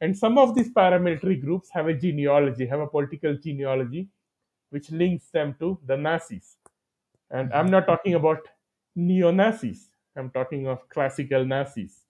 [0.00, 4.08] And some of these paramilitary groups have a genealogy, have a political genealogy
[4.70, 6.58] which links them to the Nazis.
[7.30, 8.48] And I'm not talking about
[8.96, 12.06] neo Nazis, I'm talking of classical Nazis.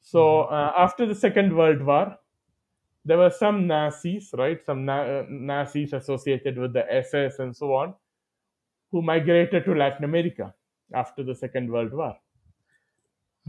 [0.00, 2.18] So uh, after the Second World War,
[3.04, 4.64] there were some Nazis, right?
[4.64, 7.94] Some na- uh, Nazis associated with the SS and so on,
[8.90, 10.54] who migrated to Latin America
[10.92, 12.18] after the Second World War.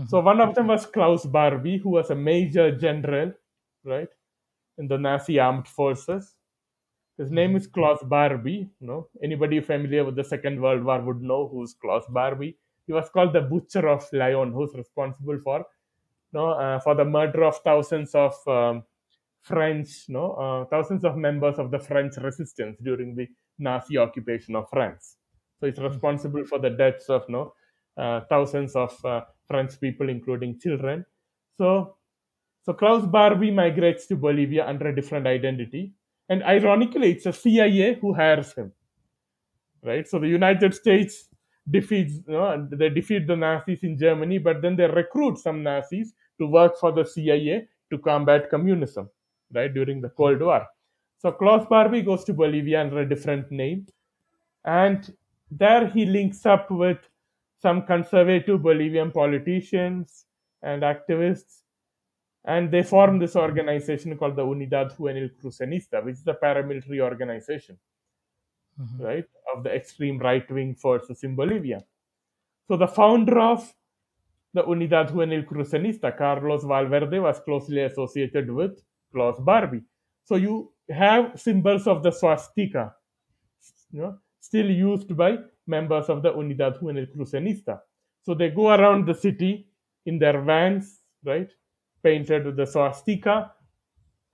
[0.05, 3.33] So one of them was Klaus Barbie, who was a major general,
[3.83, 4.09] right,
[4.77, 6.36] in the Nazi armed forces.
[7.17, 8.69] His name is Klaus Barbie.
[8.79, 12.57] You know, anybody familiar with the Second World War would know who's Klaus Barbie.
[12.85, 17.05] He was called the Butcher of Lyon, who's responsible for you know, uh, for the
[17.05, 18.83] murder of thousands of um,
[19.41, 23.27] French, you know, uh, thousands of members of the French resistance during the
[23.59, 25.17] Nazi occupation of France.
[25.59, 27.53] So he's responsible for the deaths of you know,
[27.97, 31.05] uh, thousands of uh, French people, including children.
[31.57, 31.95] So,
[32.63, 35.93] so Klaus Barbie migrates to Bolivia under a different identity,
[36.29, 38.71] and ironically, it's a CIA who hires him.
[39.83, 40.07] Right.
[40.07, 41.29] So the United States
[41.69, 46.13] defeats, you know, they defeat the Nazis in Germany, but then they recruit some Nazis
[46.39, 49.09] to work for the CIA to combat communism.
[49.53, 50.67] Right during the Cold War.
[51.19, 53.87] So Klaus Barbie goes to Bolivia under a different name,
[54.65, 55.15] and
[55.49, 56.97] there he links up with
[57.61, 60.25] some conservative Bolivian politicians
[60.63, 61.61] and activists,
[62.47, 67.77] and they form this organization called the Unidad Juvenil Crucenista, which is a paramilitary organization,
[68.79, 68.99] Mhm.
[69.07, 71.79] right, of the extreme right wing forces in Bolivia.
[72.67, 73.73] So the founder of
[74.53, 78.79] the Unidad Juvenil Crucenista, Carlos Valverde, was closely associated with
[79.11, 79.83] Klaus Barbie.
[80.23, 82.95] So you have symbols of the swastika,
[83.91, 87.81] you know, still used by members of the Unidad Juvenil Crucenista.
[88.21, 89.67] So they go around the city
[90.05, 91.49] in their vans, right,
[92.07, 93.35] painted with the swastika,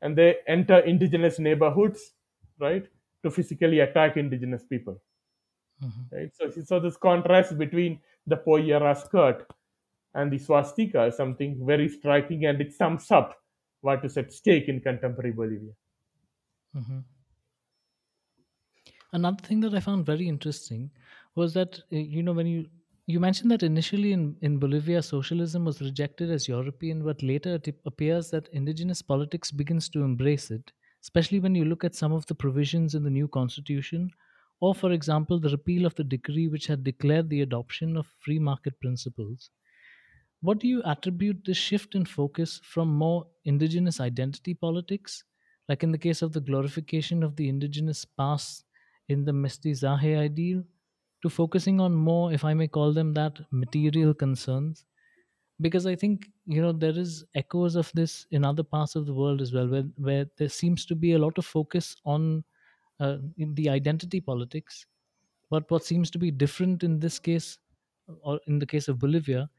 [0.01, 2.13] and they enter indigenous neighborhoods,
[2.59, 2.87] right,
[3.23, 5.01] to physically attack indigenous people.
[5.81, 6.11] Mhm.
[6.11, 6.31] Right.
[6.35, 9.45] So, so this contrast between the pollera skirt
[10.13, 13.37] and the swastika is something very striking, and it sums up
[13.81, 15.73] what is at stake in contemporary Bolivia.
[16.73, 17.03] Mhm.
[19.13, 20.91] Another thing that I found very interesting
[21.35, 22.69] was that uh, you know when you
[23.05, 27.79] you mentioned that initially in, in Bolivia socialism was rejected as European, but later it
[27.85, 32.25] appears that indigenous politics begins to embrace it, especially when you look at some of
[32.27, 34.09] the provisions in the new constitution,
[34.61, 38.39] or for example the repeal of the decree which had declared the adoption of free
[38.39, 39.49] market principles.
[40.41, 45.23] What do you attribute this shift in focus from more indigenous identity politics,
[45.67, 48.65] like in the case of the glorification of the indigenous past
[49.09, 50.63] in the Mestizaje ideal,
[51.23, 54.85] to focusing on more, if I may call them that, material concerns?
[55.61, 59.13] Because I think you know there is echoes of this in other parts of the
[59.13, 62.43] world as well, where where there seems to be a lot of focus on
[62.99, 64.85] uh, in the identity politics
[65.49, 67.59] but what seems to be different in this case,
[68.21, 69.49] or in the case of Bolivia,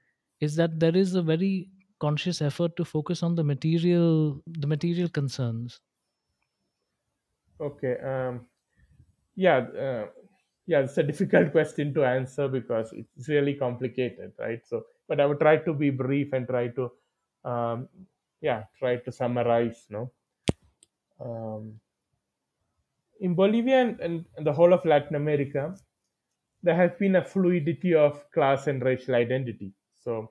[0.41, 5.09] is that there is a very conscious effort to focus on the material, the material
[5.09, 5.81] concerns.
[7.61, 7.97] Okay.
[7.99, 8.49] Um,
[9.37, 9.59] yeah.
[9.59, 10.07] Uh,
[10.67, 10.81] yeah.
[10.81, 14.61] It's a difficult question to answer because it's really complicated, right?
[14.67, 16.93] So, but I would try to be brief and try to,
[17.45, 17.89] um,
[18.41, 19.87] yeah, try to summarize.
[19.91, 20.11] No.
[21.21, 21.81] Um,
[23.21, 24.01] in Bolivia and,
[24.37, 25.75] and the whole of Latin America,
[26.63, 29.73] there has been a fluidity of class and racial identity.
[30.03, 30.31] So,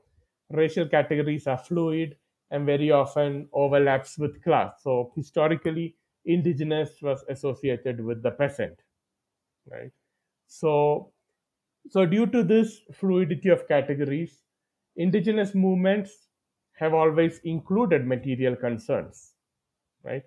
[0.50, 2.16] racial categories are fluid
[2.52, 4.82] and very often overlaps with class.
[4.84, 8.80] So, historically, indigenous was associated with the peasant,
[9.70, 9.92] right?
[10.54, 11.12] So,
[11.90, 14.44] so due to this fluidity of categories,
[14.96, 16.28] indigenous movements
[16.74, 19.34] have always included material concerns,
[20.04, 20.24] right?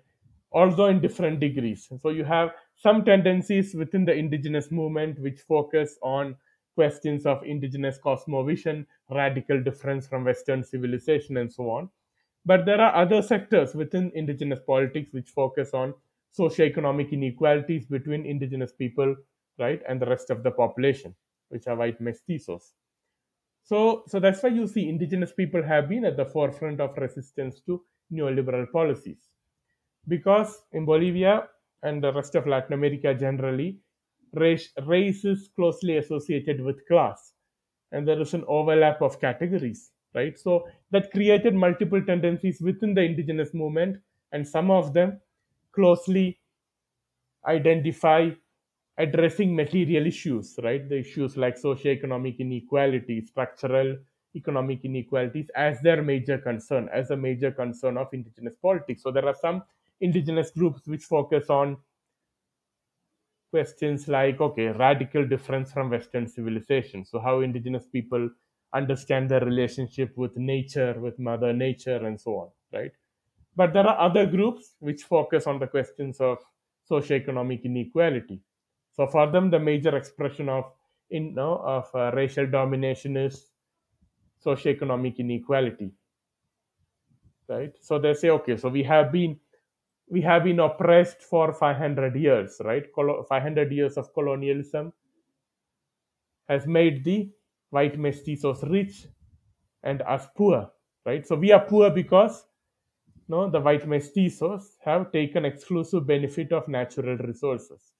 [0.51, 1.87] Although in different degrees.
[2.01, 6.35] So you have some tendencies within the indigenous movement which focus on
[6.75, 11.89] questions of indigenous cosmovision, radical difference from Western civilization, and so on.
[12.45, 15.93] But there are other sectors within indigenous politics which focus on
[16.37, 19.15] socioeconomic inequalities between indigenous people,
[19.59, 21.15] right, and the rest of the population,
[21.49, 22.73] which are white mestizos.
[23.63, 27.59] So, so that's why you see indigenous people have been at the forefront of resistance
[27.61, 29.29] to neoliberal policies.
[30.07, 31.49] Because in Bolivia
[31.83, 33.79] and the rest of Latin America generally,
[34.33, 37.33] race, race is closely associated with class,
[37.91, 40.37] and there is an overlap of categories, right?
[40.39, 45.21] So that created multiple tendencies within the indigenous movement, and some of them
[45.73, 46.39] closely
[47.45, 48.31] identify
[48.97, 50.87] addressing material issues, right?
[50.87, 53.97] The issues like socioeconomic inequality, structural
[54.35, 59.03] economic inequalities as their major concern, as a major concern of indigenous politics.
[59.03, 59.63] So there are some
[59.99, 61.77] indigenous groups which focus on
[63.51, 68.29] questions like okay radical difference from western civilization so how indigenous people
[68.73, 72.91] understand their relationship with nature with mother nature and so on right
[73.55, 76.37] but there are other groups which focus on the questions of
[76.91, 78.41] socioeconomic inequality
[78.97, 80.65] so for them the major expression of
[81.09, 83.47] you know, of uh, racial domination is
[84.45, 85.91] socioeconomic inequality
[87.47, 89.39] right so they say okay so we have been
[90.09, 92.85] we have been oppressed for 500 years, right?
[93.27, 94.93] 500 years of colonialism
[96.47, 97.29] has made the
[97.71, 99.07] white mestizos rich
[99.83, 100.71] and us poor,
[101.05, 101.27] right?
[101.27, 102.45] So we are poor because
[103.27, 107.91] no, the white mestizos have taken exclusive benefit of natural resources.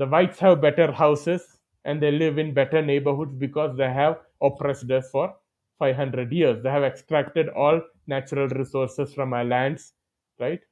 [0.00, 4.90] The whites have better houses and they live in better neighborhoods because they have oppressed
[4.90, 5.34] us for
[5.78, 6.62] 500 years.
[6.62, 9.92] They have extracted all natural resources from our lands,
[10.38, 10.62] right?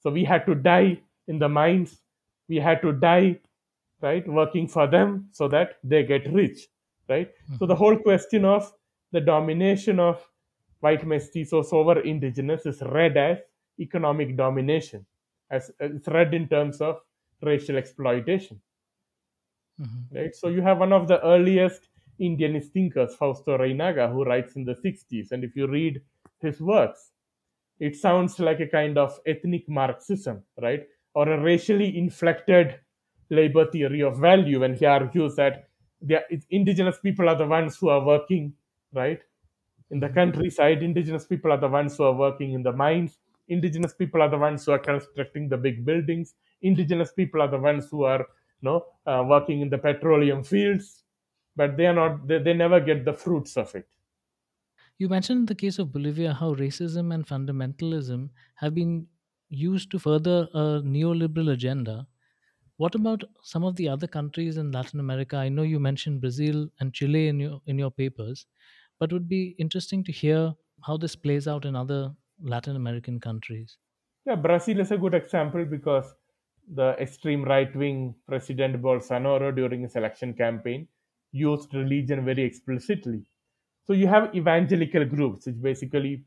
[0.00, 2.00] So we had to die in the mines.
[2.48, 3.38] We had to die,
[4.00, 6.66] right, working for them so that they get rich,
[7.08, 7.30] right?
[7.46, 7.58] Hmm.
[7.58, 8.72] So the whole question of
[9.12, 10.28] the domination of
[10.80, 13.38] white mestizos over indigenous is read as
[13.78, 15.06] economic domination,
[15.52, 17.00] as it's read in terms of
[17.42, 18.60] racial exploitation
[19.80, 20.16] Mm-hmm.
[20.16, 20.34] right?
[20.34, 24.74] So you have one of the earliest Indianist thinkers, Fausto Reynaga, who writes in the
[24.74, 25.32] 60s.
[25.32, 26.00] And if you read
[26.40, 27.10] his works,
[27.80, 30.84] it sounds like a kind of ethnic Marxism, right?
[31.14, 32.78] Or a racially inflected
[33.30, 34.62] labor theory of value.
[34.62, 35.68] And he argues that
[36.00, 36.20] the
[36.50, 38.52] indigenous people are the ones who are working,
[38.92, 39.20] right?
[39.90, 40.14] In the mm-hmm.
[40.14, 43.18] countryside, indigenous people are the ones who are working in the mines.
[43.48, 46.34] Indigenous people are the ones who are constructing the big buildings.
[46.62, 48.26] Indigenous people are the ones who are
[48.62, 51.04] know, uh, working in the petroleum fields,
[51.56, 52.26] but they are not.
[52.26, 53.88] They, they never get the fruits of it.
[54.96, 59.06] You mentioned in the case of Bolivia how racism and fundamentalism have been
[59.50, 62.08] used to further a neoliberal agenda.
[62.78, 65.36] What about some of the other countries in Latin America?
[65.36, 68.46] I know you mentioned Brazil and Chile in your in your papers,
[68.98, 70.56] but it would be interesting to hear
[70.86, 73.76] how this plays out in other Latin American countries.
[74.26, 76.16] Yeah, Brazil is a good example because
[76.74, 80.88] the extreme right wing President Bolsonaro during his election campaign
[81.32, 83.22] used religion very explicitly.
[83.84, 86.24] So you have evangelical groups, which basically you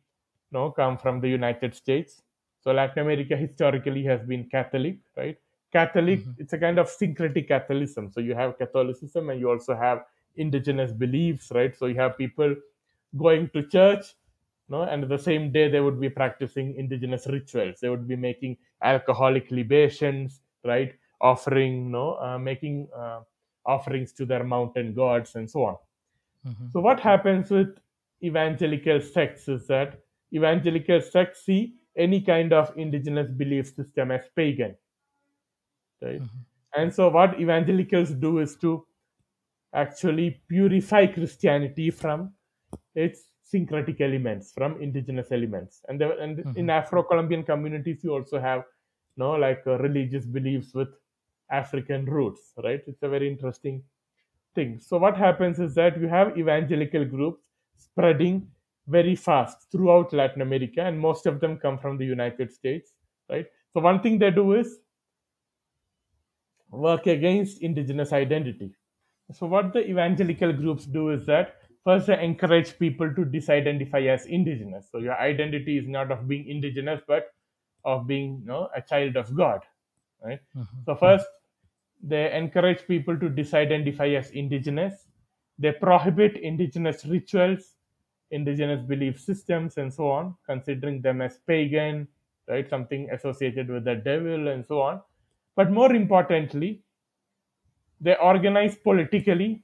[0.51, 2.21] know, come from the United States.
[2.61, 5.37] So Latin America historically has been Catholic, right?
[5.71, 6.41] Catholic, mm-hmm.
[6.41, 8.11] it's a kind of syncretic Catholicism.
[8.11, 10.03] So you have Catholicism and you also have
[10.35, 11.75] indigenous beliefs, right?
[11.75, 12.55] So you have people
[13.17, 14.05] going to church,
[14.67, 17.79] no, and the same day they would be practicing indigenous rituals.
[17.81, 20.93] They would be making alcoholic libations, right?
[21.21, 23.21] Offering, no, uh, making uh,
[23.65, 25.77] offerings to their mountain gods and so on.
[26.71, 27.77] So what happens with
[28.23, 29.99] evangelical sects is that
[30.33, 34.75] evangelical sects see any kind of indigenous belief system as pagan,
[36.01, 36.21] right?
[36.75, 38.85] And so what evangelicals do is to
[39.73, 42.33] actually purify Christianity from
[42.93, 45.81] its syncretic elements, from indigenous elements.
[45.87, 48.63] And, there, and in Afro-Colombian communities, you also have,
[49.15, 50.89] you know, like uh, religious beliefs with
[51.51, 52.81] African roots, right?
[52.87, 53.83] It's a very interesting
[54.55, 54.79] thing.
[54.79, 57.43] So what happens is that you have evangelical groups
[57.77, 58.47] spreading
[58.87, 62.93] very fast throughout Latin America, and most of them come from the United States,
[63.29, 63.45] right?
[63.73, 64.79] So one thing they do is
[66.71, 68.73] work against indigenous identity.
[69.33, 74.25] So what the evangelical groups do is that first they encourage people to disidentify as
[74.25, 74.89] indigenous.
[74.91, 77.27] So your identity is not of being indigenous, but
[77.85, 79.61] of being you know, a child of God,
[80.23, 80.39] right?
[80.57, 80.77] Mm-hmm.
[80.85, 81.27] So first
[82.03, 85.05] they encourage people to disidentify as indigenous.
[85.59, 87.75] They prohibit indigenous rituals,
[88.31, 92.07] indigenous belief systems, and so on, considering them as pagan,
[92.49, 92.67] right?
[92.69, 95.01] Something associated with the devil and so on.
[95.55, 96.81] But more importantly,
[98.01, 99.63] they organize politically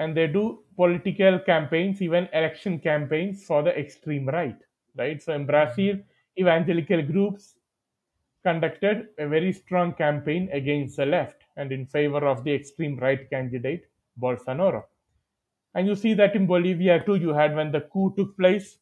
[0.00, 4.56] and they do political campaigns, even election campaigns for the extreme right,
[4.96, 5.22] right?
[5.22, 5.98] So in Brazil,
[6.38, 7.56] evangelical groups
[8.42, 13.28] conducted a very strong campaign against the left and in favor of the extreme right
[13.28, 13.84] candidate
[14.18, 14.84] Bolsonaro.
[15.74, 18.78] And you see that in Bolivia too, you had when the coup took place,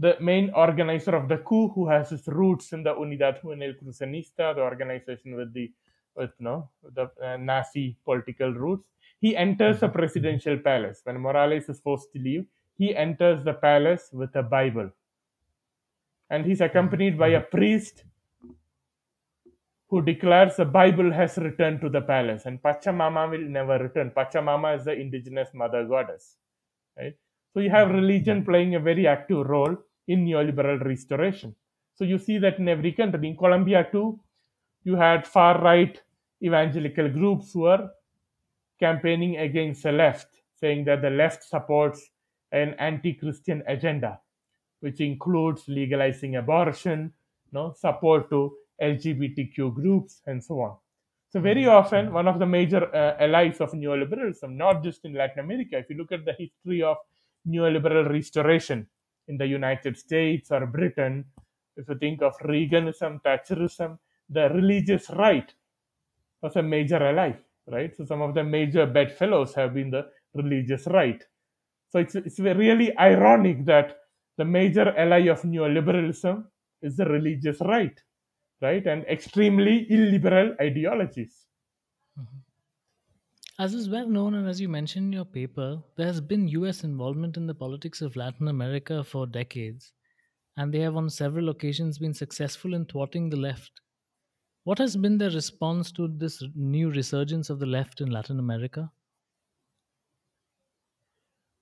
[0.00, 4.54] the main organizer of the coup, who has his roots in the Unidad Juvenil Crucenista,
[4.56, 5.70] the organization with the
[6.16, 8.88] with no the uh, Nazi political roots,
[9.20, 9.98] he enters the mm-hmm.
[9.98, 12.46] presidential palace when Morales is forced to leave.
[12.78, 14.90] He enters the palace with a Bible,
[16.30, 18.04] and he's accompanied by a priest
[19.90, 24.12] who declares the Bible has returned to the palace and Pachamama will never return.
[24.16, 26.36] Pachamama is the indigenous mother goddess.
[26.96, 27.16] Right?
[27.52, 31.56] So you have religion playing a very active role in neoliberal restoration.
[31.96, 33.28] So you see that in every country.
[33.28, 34.20] In Colombia too,
[34.84, 36.00] you had far right
[36.40, 37.90] evangelical groups who are
[38.80, 42.10] campaigning against the left, saying that the left supports
[42.52, 44.18] an anti-Christian agenda,
[44.80, 47.12] which includes legalizing abortion,
[47.52, 48.52] no support to
[48.82, 50.76] LGBTQ groups, and so on.
[51.28, 55.44] So very often, one of the major uh, allies of neoliberalism, not just in Latin
[55.44, 56.96] America, if you look at the history of
[57.46, 58.86] neoliberal restoration
[59.28, 61.24] in the United States or Britain,
[61.76, 65.54] if you think of Reaganism, Thatcherism, the religious right
[66.42, 67.32] was a major ally,
[67.66, 67.96] right?
[67.96, 71.22] So some of the major bedfellows have been the religious right.
[71.90, 73.96] So it's it's really ironic that
[74.38, 76.44] the major ally of neoliberalism
[76.82, 78.00] is the religious right,
[78.62, 81.46] right, and extremely illiberal ideologies.
[82.18, 82.38] Mm-hmm.
[83.58, 86.82] As is well known, and as you mentioned in your paper, there has been US
[86.82, 89.92] involvement in the politics of Latin America for decades,
[90.56, 93.82] and they have on several occasions been successful in thwarting the left.
[94.64, 98.90] What has been their response to this new resurgence of the left in Latin America?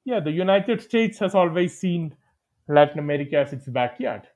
[0.05, 2.17] Yeah, the United States has always seen
[2.67, 4.27] Latin America as its backyard.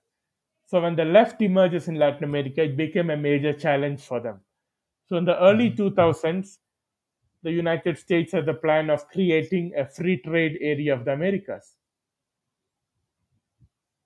[0.67, 4.41] So when the left emerges in Latin America, it became a major challenge for them.
[5.07, 5.99] So in the early mm-hmm.
[5.99, 6.59] 2000s,
[7.43, 11.75] the United States had the plan of creating a free trade area of the Americas.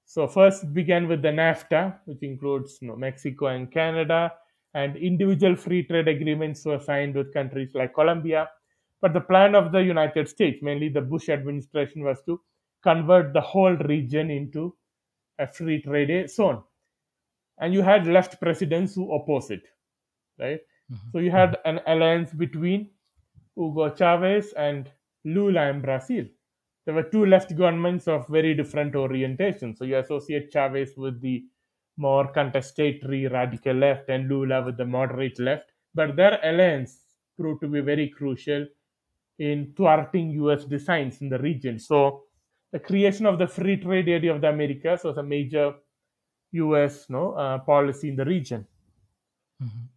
[0.07, 4.33] So first began with the NAFTA, which includes you know, Mexico and Canada,
[4.77, 8.49] and individual free trade agreements were signed with countries like Colombia.
[9.01, 12.41] But the plan of the United States, mainly the Bush administration, was to
[12.83, 14.77] convert the whole region into
[15.39, 16.63] a free trade zone.
[17.59, 19.69] And you had left presidents who oppose it,
[20.39, 20.61] right?
[20.93, 21.13] Mhm.
[21.13, 22.91] So you had an alliance between
[23.57, 24.91] Hugo Chavez and
[25.25, 26.27] Lula in Brazil.
[26.85, 29.75] There were two left governments of very different orientation.
[29.75, 31.47] So you associate Chavez with the
[31.97, 35.73] more contestatory radical left and Lula with the moderate left.
[35.95, 37.05] But their alliance
[37.39, 38.67] proved to be very crucial
[39.39, 41.79] in thwarting US designs in the region.
[41.79, 42.25] So
[42.73, 45.75] the creation of the free trade area of the Americas was a major
[46.53, 48.67] US no, uh, policy in the region.
[49.63, 49.89] Mhm.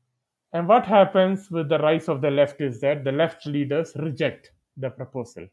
[0.54, 4.54] And what happens with the rise of the left is that the left leaders reject
[4.78, 5.48] the proposal.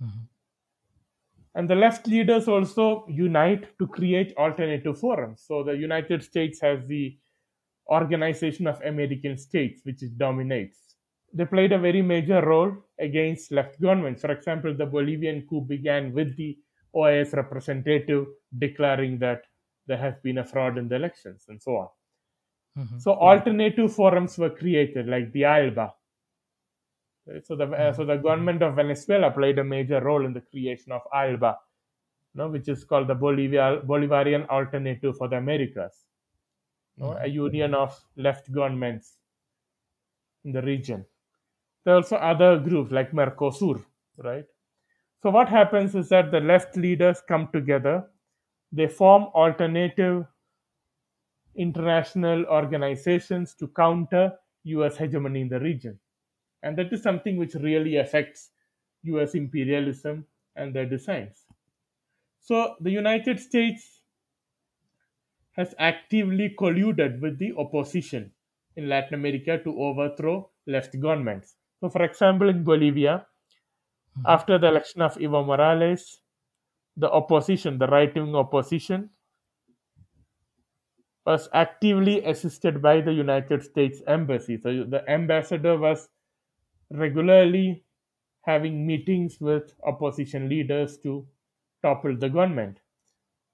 [0.00, 0.28] Mhm.
[1.54, 5.42] And the left leaders also unite to create alternative forums.
[5.46, 7.18] So the United States has the
[7.90, 10.96] Organization of American States, which it dominates.
[11.32, 14.20] They played a very major role against left governments.
[14.22, 16.58] For example, the Bolivian coup began with the
[16.94, 18.26] OAS representative
[18.58, 19.42] declaring that
[19.86, 21.88] there has been a fraud in the elections and so on.
[22.78, 23.00] Mhm.
[23.00, 25.94] So alternative forums were created, like the ALBA.
[27.42, 30.92] So the uh, so the government of Venezuela played a major role in the creation
[30.92, 31.56] of ALBA,
[32.34, 36.06] no, which is called the Bolivia, Bolivarian Alternative for the Americas,
[36.96, 39.18] no, a union of left governments
[40.44, 41.04] in the region.
[41.84, 43.84] There are also other groups like Mercosur,
[44.16, 44.46] right?
[45.22, 48.08] So what happens is that the left leaders come together,
[48.72, 50.26] they form alternative
[51.54, 54.32] international organizations to counter
[54.64, 55.98] US hegemony in the region.
[56.62, 58.50] And that is something which really affects
[59.04, 61.46] US imperialism and their designs.
[62.40, 64.02] So the United States
[65.52, 68.32] has actively colluded with the opposition
[68.76, 71.56] in Latin America to overthrow left governments.
[71.80, 73.26] So, for example, in Bolivia,
[74.16, 74.26] mm-hmm.
[74.26, 76.20] after the election of Evo Morales,
[76.96, 79.10] the opposition, the right wing opposition,
[81.26, 84.58] was actively assisted by the United States Embassy.
[84.62, 86.08] So the ambassador was
[86.90, 87.84] regularly
[88.42, 91.26] having meetings with opposition leaders to
[91.82, 92.80] topple the government.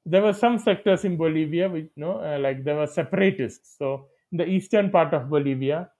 [0.07, 3.77] There were some sectors in Bolivia, which you know, uh, like there were separatists.
[3.79, 5.91] So in the eastern part of Bolivia,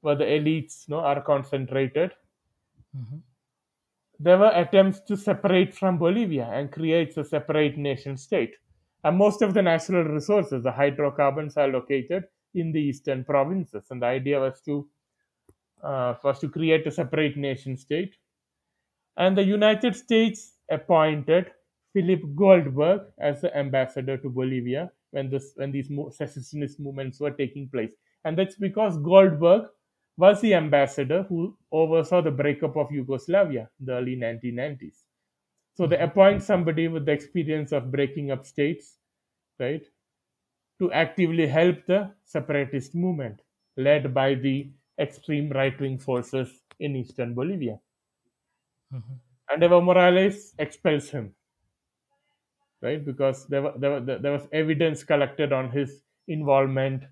[0.00, 2.12] where the elites you know, are concentrated,
[2.96, 3.22] Mhm.
[4.18, 8.56] there were attempts to separate from Bolivia and create a separate nation state.
[9.04, 13.90] And most of the natural resources, the hydrocarbons, are located in the eastern provinces.
[13.90, 14.88] And the idea was to
[15.82, 18.16] uh, was to create a separate nation state.
[19.16, 21.52] And the United States appointed
[21.94, 27.68] Philip Goldberg as the ambassador to Bolivia when this when these secessionist movements were taking
[27.70, 27.94] place.
[28.24, 29.70] And that's because Goldberg
[30.16, 35.04] was the ambassador who oversaw the breakup of Yugoslavia in the early 1990s.
[35.74, 38.98] So they appoint somebody with the experience of breaking up states,
[39.58, 39.84] right,
[40.78, 43.40] to actively help the separatist movement
[43.76, 47.80] led by the extreme right wing forces in eastern Bolivia.
[48.92, 49.18] Mhm.
[49.50, 51.34] And Evo Morales expels him,
[52.80, 57.04] right, because there, were, there, were, there was evidence collected on his involvement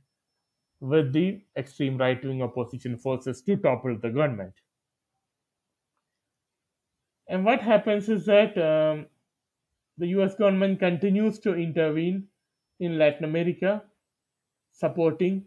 [0.81, 4.55] with the extreme right wing opposition forces to topple the government.
[7.29, 9.07] And what happens is that um,
[9.99, 12.29] the US government continues to intervene
[12.81, 13.83] in Latin America,
[14.73, 15.47] supporting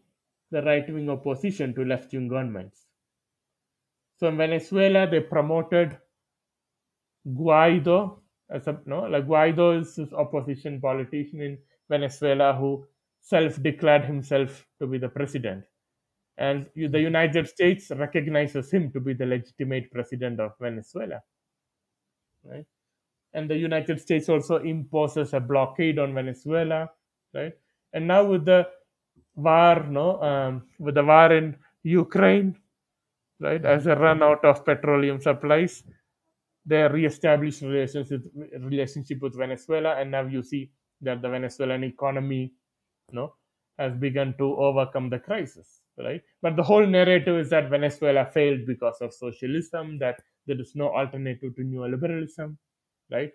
[0.54, 2.86] the right wing opposition to left wing governments.
[4.20, 5.98] So in Venezuela, they promoted
[7.28, 11.58] Guaido as a no, like Guaido is this opposition politician in
[11.90, 12.86] Venezuela who
[13.22, 15.64] self-declared himself to be the president,
[16.38, 21.22] and the United States recognizes him to be the legitimate president of Venezuela.
[22.44, 22.66] right?
[23.34, 26.90] And the United States also imposes a blockade on Venezuela,
[27.34, 27.54] right?
[27.94, 28.68] And now with the
[29.36, 32.56] war, no, um, with the war in Ukraine,
[33.40, 35.84] right, as a run out of petroleum supplies,
[36.66, 38.24] they re-established relationship
[38.60, 40.72] relationship with Venezuela, and now you see
[41.02, 42.54] that the Venezuelan economy,
[43.10, 43.34] you know,
[43.78, 46.22] has begun to overcome the crisis, right?
[46.42, 50.90] But the whole narrative is that Venezuela failed because of socialism, that there is no
[50.96, 52.56] alternative to neoliberalism,
[53.12, 53.32] right?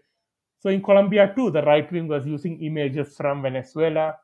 [0.60, 4.16] So in Colombia too, the right wing was using images from Venezuela,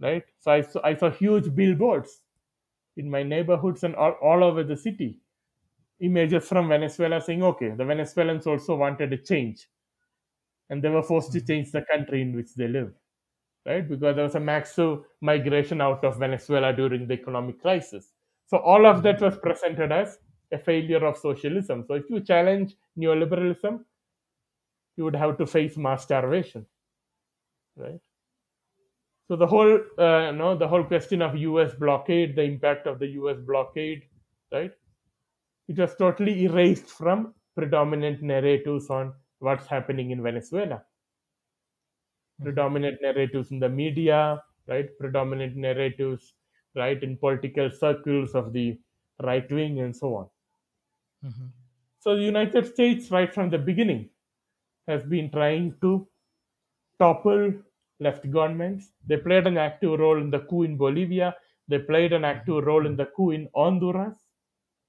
[0.00, 0.24] right?
[0.38, 2.22] So I saw, I saw huge billboards
[2.96, 5.18] in my neighborhoods and all, all over the city,
[6.00, 9.68] images from Venezuela saying, okay, the Venezuelans also wanted a change,
[10.70, 11.46] and they were forced to hmm.
[11.46, 12.92] change the country in which they live,
[13.66, 13.88] right?
[13.88, 18.12] Because there was a massive migration out of Venezuela during the economic crisis.
[18.46, 19.40] So all of that was hmm.
[19.40, 20.18] presented as
[20.52, 21.84] a failure of socialism.
[21.86, 23.80] So if you challenge neoliberalism,
[24.96, 26.66] you would have to face mass starvation,
[27.76, 28.00] right?
[29.28, 31.72] So the whole, uh, no, the whole question of U.S.
[31.74, 33.38] blockade, the impact of the U.S.
[33.38, 34.08] blockade,
[34.52, 34.72] right?
[35.68, 40.84] It was totally erased from predominant narratives on what's happening in Venezuela.
[42.42, 44.88] Predominant narratives in the media, right?
[44.98, 46.34] Predominant narratives,
[46.74, 48.80] right, in political circles of the
[49.22, 50.30] right wing and so on.
[51.24, 51.52] Mhm.
[52.00, 54.10] So the United States, right from the beginning,
[54.88, 56.08] has been trying to
[56.98, 57.54] topple
[58.00, 58.92] left governments.
[59.06, 61.36] They played an active role in the coup in Bolivia.
[61.68, 64.18] They played an active role in the coup in Honduras.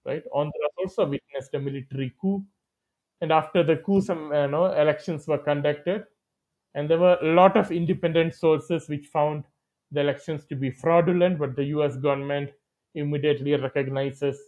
[0.06, 2.44] Right, Honduras also witnessed a military coup,
[3.22, 6.06] and after the coup, some you know, elections were conducted,
[6.76, 9.44] and there were a lot of independent sources which found
[9.92, 11.40] the elections to be fraudulent.
[11.40, 11.98] But the U.S.
[11.98, 12.52] government
[12.96, 14.40] immediately recognizes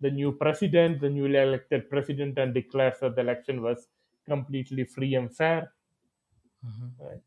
[0.00, 3.88] the new president, the newly elected president, and declares that the election was
[4.26, 5.72] completely free and fair.
[6.62, 6.94] Mhm.
[6.98, 7.22] Right.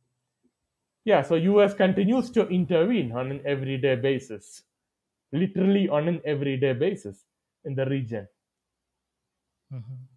[1.06, 4.64] Yeah, so US continues to intervene on an everyday basis,
[5.32, 7.28] literally on an everyday basis
[7.64, 8.28] in the region.
[9.72, 10.08] Mhm.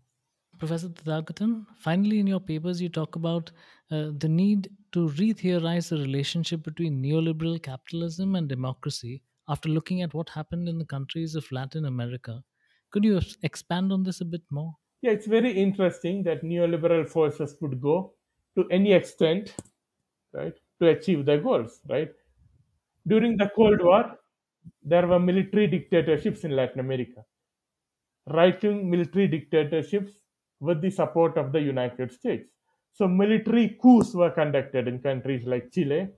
[0.59, 3.51] Professor Tathagatan, finally, in your papers, you talk about
[3.91, 10.15] uh, the need to re-theorize the relationship between neoliberal capitalism and democracy after looking at
[10.15, 12.45] what happened in the countries of Latin America.
[12.91, 14.77] Could you expand on this a bit more?
[15.03, 18.15] Yeah, it's very interesting that neoliberal forces would go
[18.57, 19.55] to any extent,
[20.33, 22.11] right, to achieve their goals, right?
[23.07, 24.19] During the Cold War,
[24.83, 27.25] there were military dictatorships in Latin America.
[28.27, 30.13] right wing military dictatorships
[30.61, 32.49] with the support of the United States.
[32.93, 36.09] So, military coups were conducted in countries like Chile,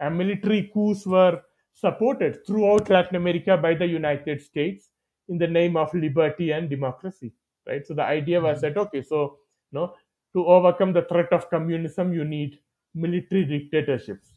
[0.00, 1.40] and military coups were
[1.72, 4.90] supported throughout Latin America by the United States
[5.28, 7.32] in the name of liberty and democracy.
[7.66, 7.86] Right.
[7.86, 8.74] So, the idea was mm-hmm.
[8.74, 9.38] that okay, so
[9.72, 9.94] you know,
[10.34, 12.58] to overcome the threat of communism, you need
[12.96, 14.36] military dictatorships.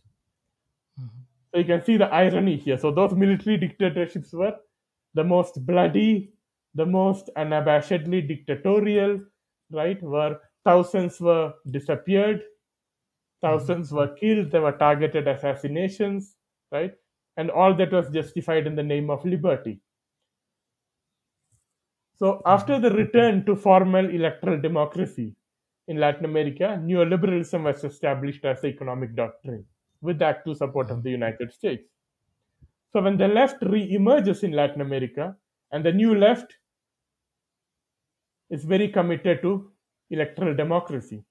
[1.00, 1.10] Mhm.
[1.52, 2.78] So you can see the irony here.
[2.78, 4.58] So those military dictatorships were
[5.14, 6.34] the most bloody,
[6.76, 9.22] the most unabashedly dictatorial,
[9.72, 10.02] right?
[10.02, 12.44] Where thousands were disappeared,
[13.42, 16.38] thousands were killed, there were targeted assassinations,
[16.72, 16.96] right?
[17.38, 19.82] And all that was justified in the name of liberty.
[22.18, 25.36] So after the return to formal electoral democracy
[25.90, 29.66] in Latin America, neoliberalism was established as the economic doctrine
[30.02, 31.90] with the active support of the United States.
[32.94, 35.36] So when the left re-emerges in Latin America,
[35.72, 36.58] and the new left
[38.50, 39.72] is very committed to
[40.10, 41.24] electoral democracy.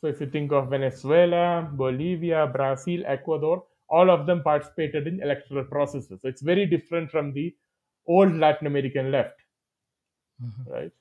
[0.00, 5.64] So if you think of Venezuela, Bolivia, Brazil, Ecuador, all of them participated in electoral
[5.64, 6.20] processes.
[6.20, 7.56] So it's very different from the
[8.06, 9.40] old Latin American left,
[10.42, 10.66] Mhm.
[10.66, 10.92] right?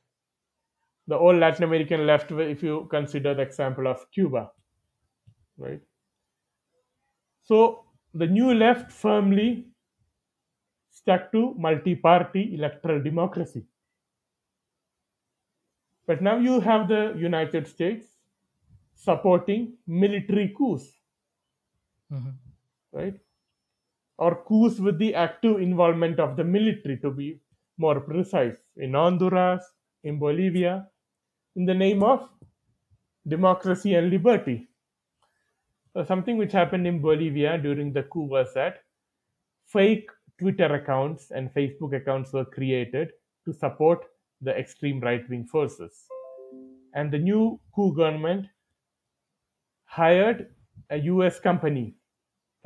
[1.07, 4.51] The old Latin American left, if you consider the example of Cuba,
[5.57, 5.81] right?
[7.43, 9.67] So the new left firmly
[10.89, 13.67] stuck to multi-party electoral democracy.
[16.07, 18.07] But now you have the United States
[18.95, 21.01] supporting military coups,
[22.11, 22.33] Mhm.
[22.91, 23.19] right?
[24.17, 27.41] Or coups with the active involvement of the military, to be
[27.77, 29.63] more precise, in Honduras,
[30.03, 30.89] in Bolivia,
[31.55, 32.29] in the name of
[33.27, 34.67] democracy and liberty.
[35.93, 38.83] So something which happened in Bolivia during the coup was that
[39.65, 43.11] fake Twitter accounts and Facebook accounts were created
[43.45, 44.05] to support
[44.41, 46.05] the extreme right wing forces.
[46.93, 48.47] And the new coup government
[49.85, 50.53] hired
[50.89, 51.95] a US company,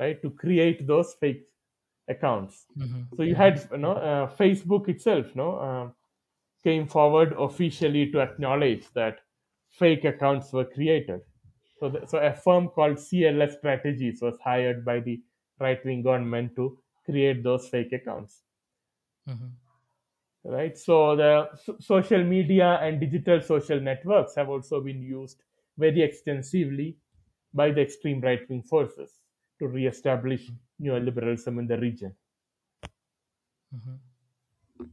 [0.00, 1.46] right, to create those fake
[2.08, 2.66] accounts.
[2.76, 3.06] Mhm.
[3.16, 5.90] So you had, you know, uh, Facebook itself, no, uh,
[6.62, 9.20] came forward officially to acknowledge that
[9.70, 11.20] fake accounts were created.
[11.78, 15.22] So, the, so a firm called CLS Strategies was hired by the
[15.58, 18.42] right wing government to create those fake accounts.
[19.28, 19.46] Mm-hmm.
[20.44, 20.76] Right.
[20.76, 25.42] So the so- social media and digital social networks have also been used
[25.76, 26.96] very extensively
[27.52, 29.20] by the extreme right wing forces
[29.58, 30.50] to re-establish
[30.80, 32.14] neoliberalism in the region.
[33.74, 34.84] Mm-hmm.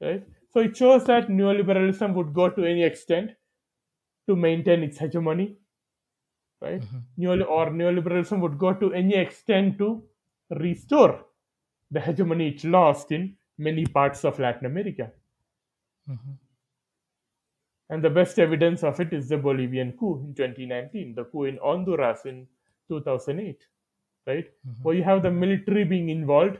[0.00, 0.26] Right.
[0.54, 3.32] So it shows that neoliberalism would go to any extent
[4.28, 5.56] to maintain its hegemony.
[6.62, 6.82] Right.
[7.18, 10.04] Neol- or neoliberalism would go to any extent to
[10.50, 11.24] restore
[11.90, 15.10] the hegemony it lost in many parts of Latin America.
[16.08, 16.32] Mm-hmm.
[17.90, 21.58] And the best evidence of it is the Bolivian coup in 2019, the coup in
[21.62, 22.46] Honduras in
[22.88, 23.58] 2008,
[24.26, 24.46] right?
[24.82, 26.58] Where you have the military being involved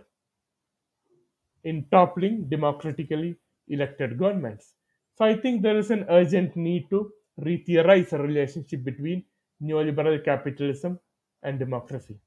[1.63, 3.37] in toppling democratically
[3.69, 4.75] elected governments.
[5.17, 9.25] So I think there is an urgent need to re-theorize a relationship between
[9.63, 10.99] neoliberal capitalism
[11.43, 12.19] and democracy.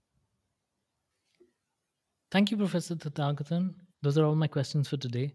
[2.31, 3.73] Thank you, Professor Tathagatan.
[4.01, 5.33] Those are all my questions for today.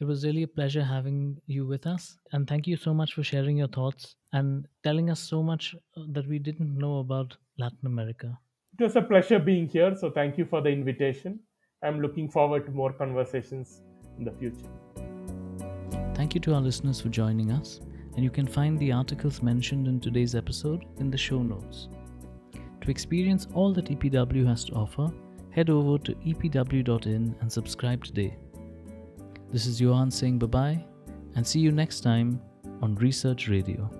[0.00, 2.16] It was really a pleasure having you with us.
[2.32, 6.02] And thank you so much for sharing your thoughts and telling us so much uh,
[6.12, 8.38] that we didn't know about Latin America.
[8.78, 11.40] It was a pleasure being here, so thank you for the invitation.
[11.84, 13.82] I'm looking forward to more conversations
[14.18, 14.79] in the future.
[16.20, 17.80] Thank you to our listeners for joining us.
[18.14, 21.88] And you can find the articles mentioned in today's episode in the show notes.
[22.82, 25.10] To experience all that EPW has to offer,
[25.48, 28.36] head over to epw.in and subscribe today.
[29.50, 30.84] This is Johan saying bye bye
[31.36, 32.38] and see you next time
[32.82, 33.90] on Research Radio.